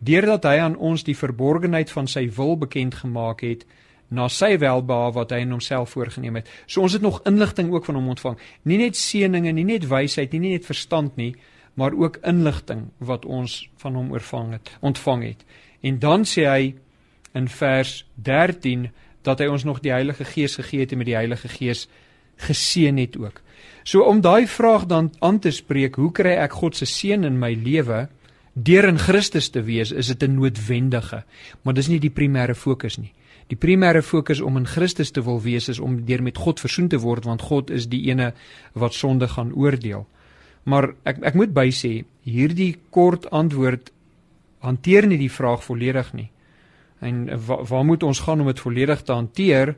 [0.00, 3.64] deurdat hy aan ons die verborgenheid van sy wil bekend gemaak het
[4.10, 6.48] na sy welbehae wat hy in homself voorgenem het.
[6.66, 8.40] So ons het nog inligting ook van hom ontvang.
[8.66, 11.34] Nie net seëninge, nie net wysheid, nie, nie net verstand nie,
[11.78, 15.44] maar ook inligting wat ons van hom ontvang het, ontvang het.
[15.86, 16.64] En dan sê hy
[17.38, 18.88] in vers 13
[19.22, 21.88] dat hy ons nog die Heilige Gees gegee het en met die Heilige Gees
[22.40, 23.40] geseën het ook.
[23.84, 27.38] So om daai vraag dan aan te spreek, hoe kry ek God se seën in
[27.38, 28.08] my lewe?
[28.54, 31.24] Deur in Christus te wees, is dit 'n noodwendige,
[31.62, 33.12] maar dis nie die primêre fokus nie.
[33.48, 36.88] Die primêre fokus om in Christus te wil wees is om deur met God versoen
[36.88, 38.32] te word want God is die ene
[38.72, 40.06] wat sonde gaan oordeel.
[40.62, 43.90] Maar ek ek moet bysê, hierdie kort antwoord
[44.58, 46.30] hanteer nie die vraag volledig nie.
[47.00, 49.76] En waar, waar moet ons gaan om dit volledig te hanteer?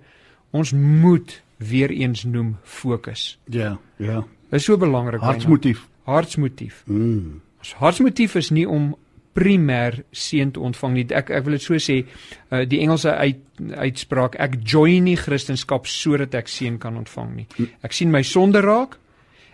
[0.51, 3.39] Ons moet weer eens noem fokus.
[3.45, 4.25] Ja, ja.
[4.51, 5.21] Is so belangrik.
[5.21, 5.87] Hartsmotief.
[6.03, 6.83] Hartsmotief.
[6.87, 7.41] Mm.
[7.59, 8.93] Ons hartsmotief is nie om
[9.33, 11.05] primêr seën te ontvang nie.
[11.15, 12.03] Ek ek wil dit so sê,
[12.51, 13.41] uh, die Engelse uit,
[13.81, 17.47] uitspraak ek join nie Christendom sodat ek seën kan ontvang nie.
[17.83, 18.99] Ek sien my sonde raak.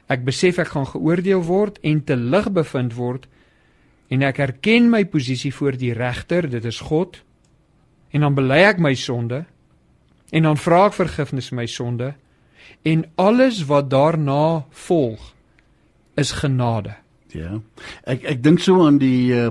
[0.08, 3.28] Ek besef ek gaan geoordeel word en te lig bevind word
[4.08, 7.20] en ek erken my posisie voor die regter, dit is God.
[8.10, 9.44] En dan bely ek my sonde
[10.30, 12.12] en dan vra ek vergifnis my sonde
[12.88, 15.32] en alles wat daarna volg
[16.20, 16.96] is genade.
[17.36, 17.58] Ja.
[18.08, 19.50] Ek ek dink so aan die uh,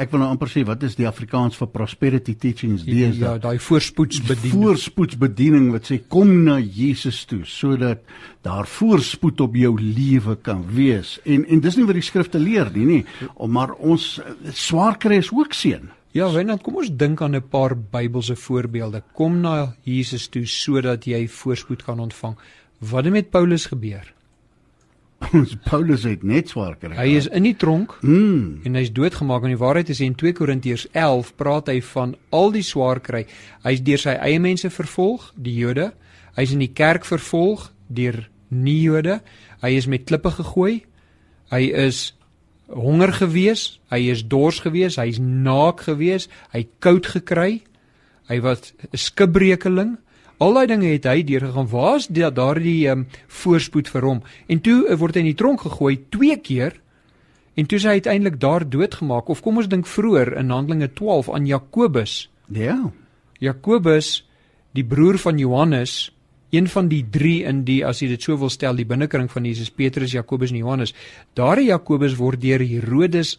[0.00, 3.60] ek wil nou amper sê wat is die Afrikaans vir prosperity teachings dis ja, daai
[3.62, 4.64] voorspoedsbediening.
[4.64, 8.02] Voorspoedsbediening wat sê kom na Jesus toe sodat
[8.46, 11.16] daar voorspoed op jou lewe kan wees.
[11.24, 13.02] En en dis nie wat die skrifte leer nie, nie.
[13.46, 14.16] Maar ons
[14.50, 15.92] swaar kry is ook seën.
[16.14, 19.02] Ja, Wenat, kom ons dink aan 'n paar Bybelse voorbeelde.
[19.12, 22.36] Kom na Jesus toe sodat jy voorspoed kan ontvang.
[22.78, 24.14] Wat het met Paulus gebeur?
[25.32, 26.94] Ons Paulus het net swaar gekry.
[26.96, 28.60] Hy is in die tronk mm.
[28.64, 29.42] en hy's doodgemaak.
[29.42, 33.26] En die waarheid is in 2 Korintiërs 11 praat hy van al die swaar kry.
[33.64, 35.92] Hy's deur sy eie mense vervolg, die Jode.
[36.36, 39.20] Hy's in die kerk vervolg deur nie-Jode.
[39.62, 40.84] Hy is met klippe gegooi.
[41.50, 42.14] Hy is
[42.68, 47.62] honger gewees, hy is dors gewees, hy's naak gewees, hy koud gekry.
[48.28, 49.98] Hy was 'n skibrekeling.
[50.38, 51.68] Al daai dinge het hy deurgegaan.
[51.68, 54.22] Waar's daardie um, voorspoed vir hom?
[54.48, 56.80] En toe uh, word hy in die tronk gegooi twee keer.
[57.54, 59.28] En toe is hy uiteindelik daar doodgemaak.
[59.28, 62.30] Of kom ons dink vroeër in Handelinge 12 aan Jakobus.
[62.48, 62.90] Ja.
[63.38, 64.24] Jakobus,
[64.72, 66.13] die broer van Johannes,
[66.56, 69.44] een van die 3 in die as jy dit so wil stel die binnekring van
[69.44, 70.94] Jesus Petrus, Jakobus en Johannes.
[71.34, 73.38] Daardie Jakobus word deur Herodes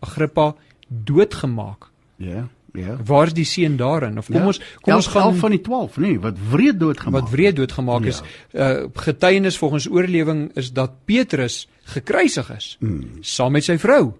[0.00, 0.54] Agrippa
[0.88, 1.90] doodgemaak.
[2.16, 2.48] Ja.
[2.76, 2.96] Ja.
[3.04, 4.18] Waar's die seën daarin?
[4.18, 4.50] Of kom ja.
[4.50, 7.22] ons kom ons gaan van die 12, nê, nee, wat wreed doodgemaak.
[7.22, 8.12] Wat wreed doodgemaak ja.
[8.12, 8.20] is.
[8.52, 11.64] Uh getuienis volgens oorlewing is dat Petrus
[11.96, 13.22] gekruisig is mm.
[13.24, 14.12] saam met sy vrou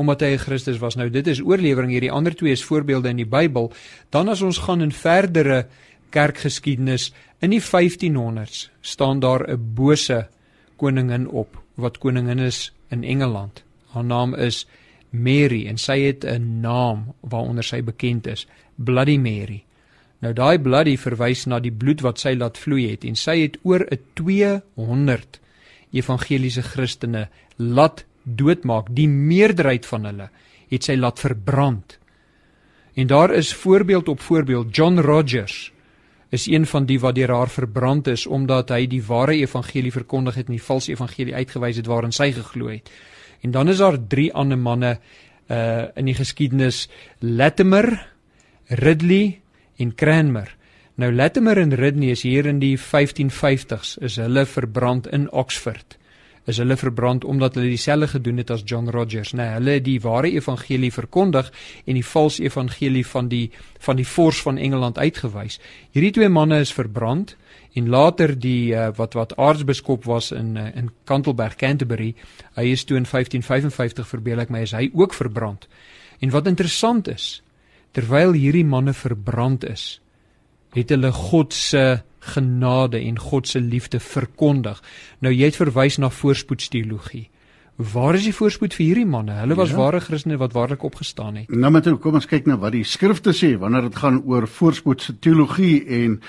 [0.00, 0.96] omdat hy 'n Christus was.
[0.96, 3.72] Nou dit is oorlewering hierdie ander twee is voorbeelde in die Bybel.
[4.10, 5.66] Dan as ons gaan in verdere
[6.12, 7.10] kerkgeskiedenis
[7.42, 10.28] in die 1500s staan daar 'n bose
[10.76, 13.64] koningin op wat koningin is in Engeland.
[13.92, 14.66] Haar naam is
[15.10, 18.46] Mary en sy het 'n naam waaronder sy bekend is,
[18.76, 19.64] Bloody Mary.
[20.22, 23.58] Nou daai bloody verwys na die bloed wat sy laat vloei het en sy het
[23.62, 25.40] oor 'n 200
[25.92, 28.86] evangeliese Christene laat doodmaak.
[28.90, 30.30] Die meerderheid van hulle
[30.68, 31.98] het sy laat verbrand.
[32.94, 35.72] En daar is voorbeeld op voorbeeld John Rogers
[36.32, 40.38] is een van die wat deur haar verbrand is omdat hy die ware evangelie verkondig
[40.40, 42.88] het en die valse evangelie uitgewys het waarin sy geglo het.
[43.42, 44.98] En dan is daar drie ander manne
[45.50, 48.08] uh in die geskiedenis Latimer,
[48.66, 49.40] Ridley
[49.76, 50.56] en Cranmer.
[50.94, 55.98] Nou Latimer en Ridley is hier in die 1550s is hulle verbrand in Oxford
[56.44, 59.42] is hulle verbrand omdat hulle dieselfde gedoen het as John Rogers, nê.
[59.42, 61.52] Nee, hulle het die ware evangelie verkondig
[61.86, 63.50] en die valse evangelie van die
[63.82, 65.60] van die vors van Engeland uitgewys.
[65.94, 67.36] Hierdie twee manne is verbrand
[67.74, 72.14] en later die uh, wat wat aartsbiskop was in uh, in Canterbury, Canterbury,
[72.58, 75.68] hy is toe in 1555 verbeel ek my is hy ook verbrand.
[76.20, 77.42] En wat interessant is,
[77.92, 80.01] terwyl hierdie manne verbrand is,
[80.72, 84.82] het hulle God se genade en God se liefde verkondig.
[85.20, 87.28] Nou jy het verwys na voorspoedsteologie.
[87.76, 89.34] Waar is die voorspoed vir hierdie manne?
[89.40, 89.78] Hulle was ja.
[89.80, 91.50] ware Christene wat waarlik opgestaan het.
[91.50, 95.86] Nou met kom ons kyk na wat die skrifte sê wanneer dit gaan oor voorspoedsteologie
[96.04, 96.20] en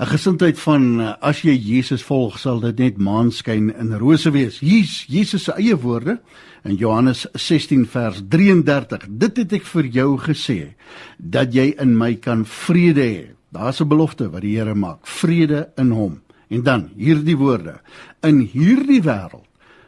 [0.00, 4.60] 'n gesindheid van as jy Jesus volg sal dit net maanskyn in rose wees.
[4.60, 6.20] Hier's Jesus se eie woorde
[6.64, 9.06] in Johannes 16 vers 33.
[9.08, 10.74] Dit het ek vir jou gesê
[11.18, 13.39] dat jy in my kan vrede hê.
[13.50, 16.20] Daar's 'n belofte wat die Here maak, vrede in hom.
[16.48, 17.80] En dan hierdie woorde:
[18.22, 19.46] In hierdie wêreld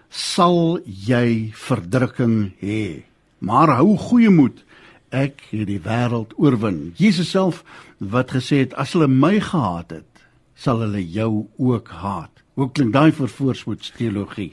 [0.08, 3.02] sal jy verdrukking hê.
[3.38, 4.64] Maar hou goeie moed.
[5.10, 6.92] Ek het die wêreld oorwin.
[6.96, 7.64] Jesus self
[7.98, 10.22] wat gesê het as hulle my gehaat het,
[10.54, 12.30] sal hulle jou ook haat.
[12.54, 14.50] Hoe klink daai vir voorspoedsteologie?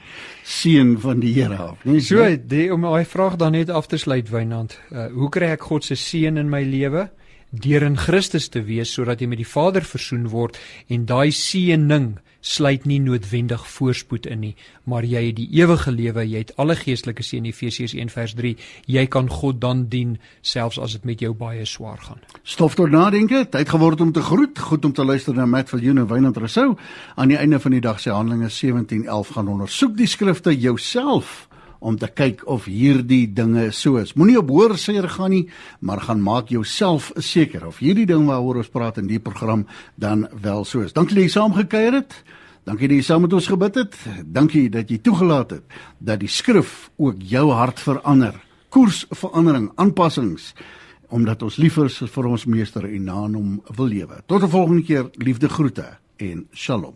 [0.47, 1.99] Seën van die Here af, nee?
[1.99, 4.77] So, die, om daai vraag dan net af te sluit, Wynand.
[4.91, 7.09] Uh, hoe kry ek God se seën in my lewe?
[7.49, 10.59] Deur in Christus te wees sodat jy met die Vader versoen word
[10.93, 14.51] en daai seëning sluit nie noodwendig voorspoed in nie,
[14.87, 18.53] maar jy het die ewige lewe, jy het alle geestelike seën Efesiërs 1:3.
[18.85, 22.21] Jy kan God dan dien selfs as dit met jou baie swaar gaan.
[22.43, 25.79] Stof tot nadenke, tyd geword om te groet, goed om te luister na Matt van
[25.79, 26.77] Joen en Wynand Rousseau.
[27.15, 31.48] Aan die einde van die dag sê Handelinge 17:11 gaan ondersoek die skrifte jouself
[31.79, 34.13] om te kyk of hierdie dinge so is.
[34.19, 35.45] Moenie op hoor seer gaan nie,
[35.79, 39.65] maar gaan maak jouself seker of hierdie ding waaroor ons praat in die program
[39.95, 40.93] dan wel so is.
[40.93, 42.19] Dankie dat jy saamgekuier het.
[42.67, 43.95] Dankie dat jy saam met ons gebid het.
[44.25, 48.35] Dankie dat jy toegelaat het dat die skrif ook jou hart verander.
[48.69, 50.53] Koersverandering, aanpassings
[51.09, 54.21] omdat ons liever vir ons meester en na hom wil lewe.
[54.27, 56.95] Tot 'n volgende keer, liefde groete en shalom.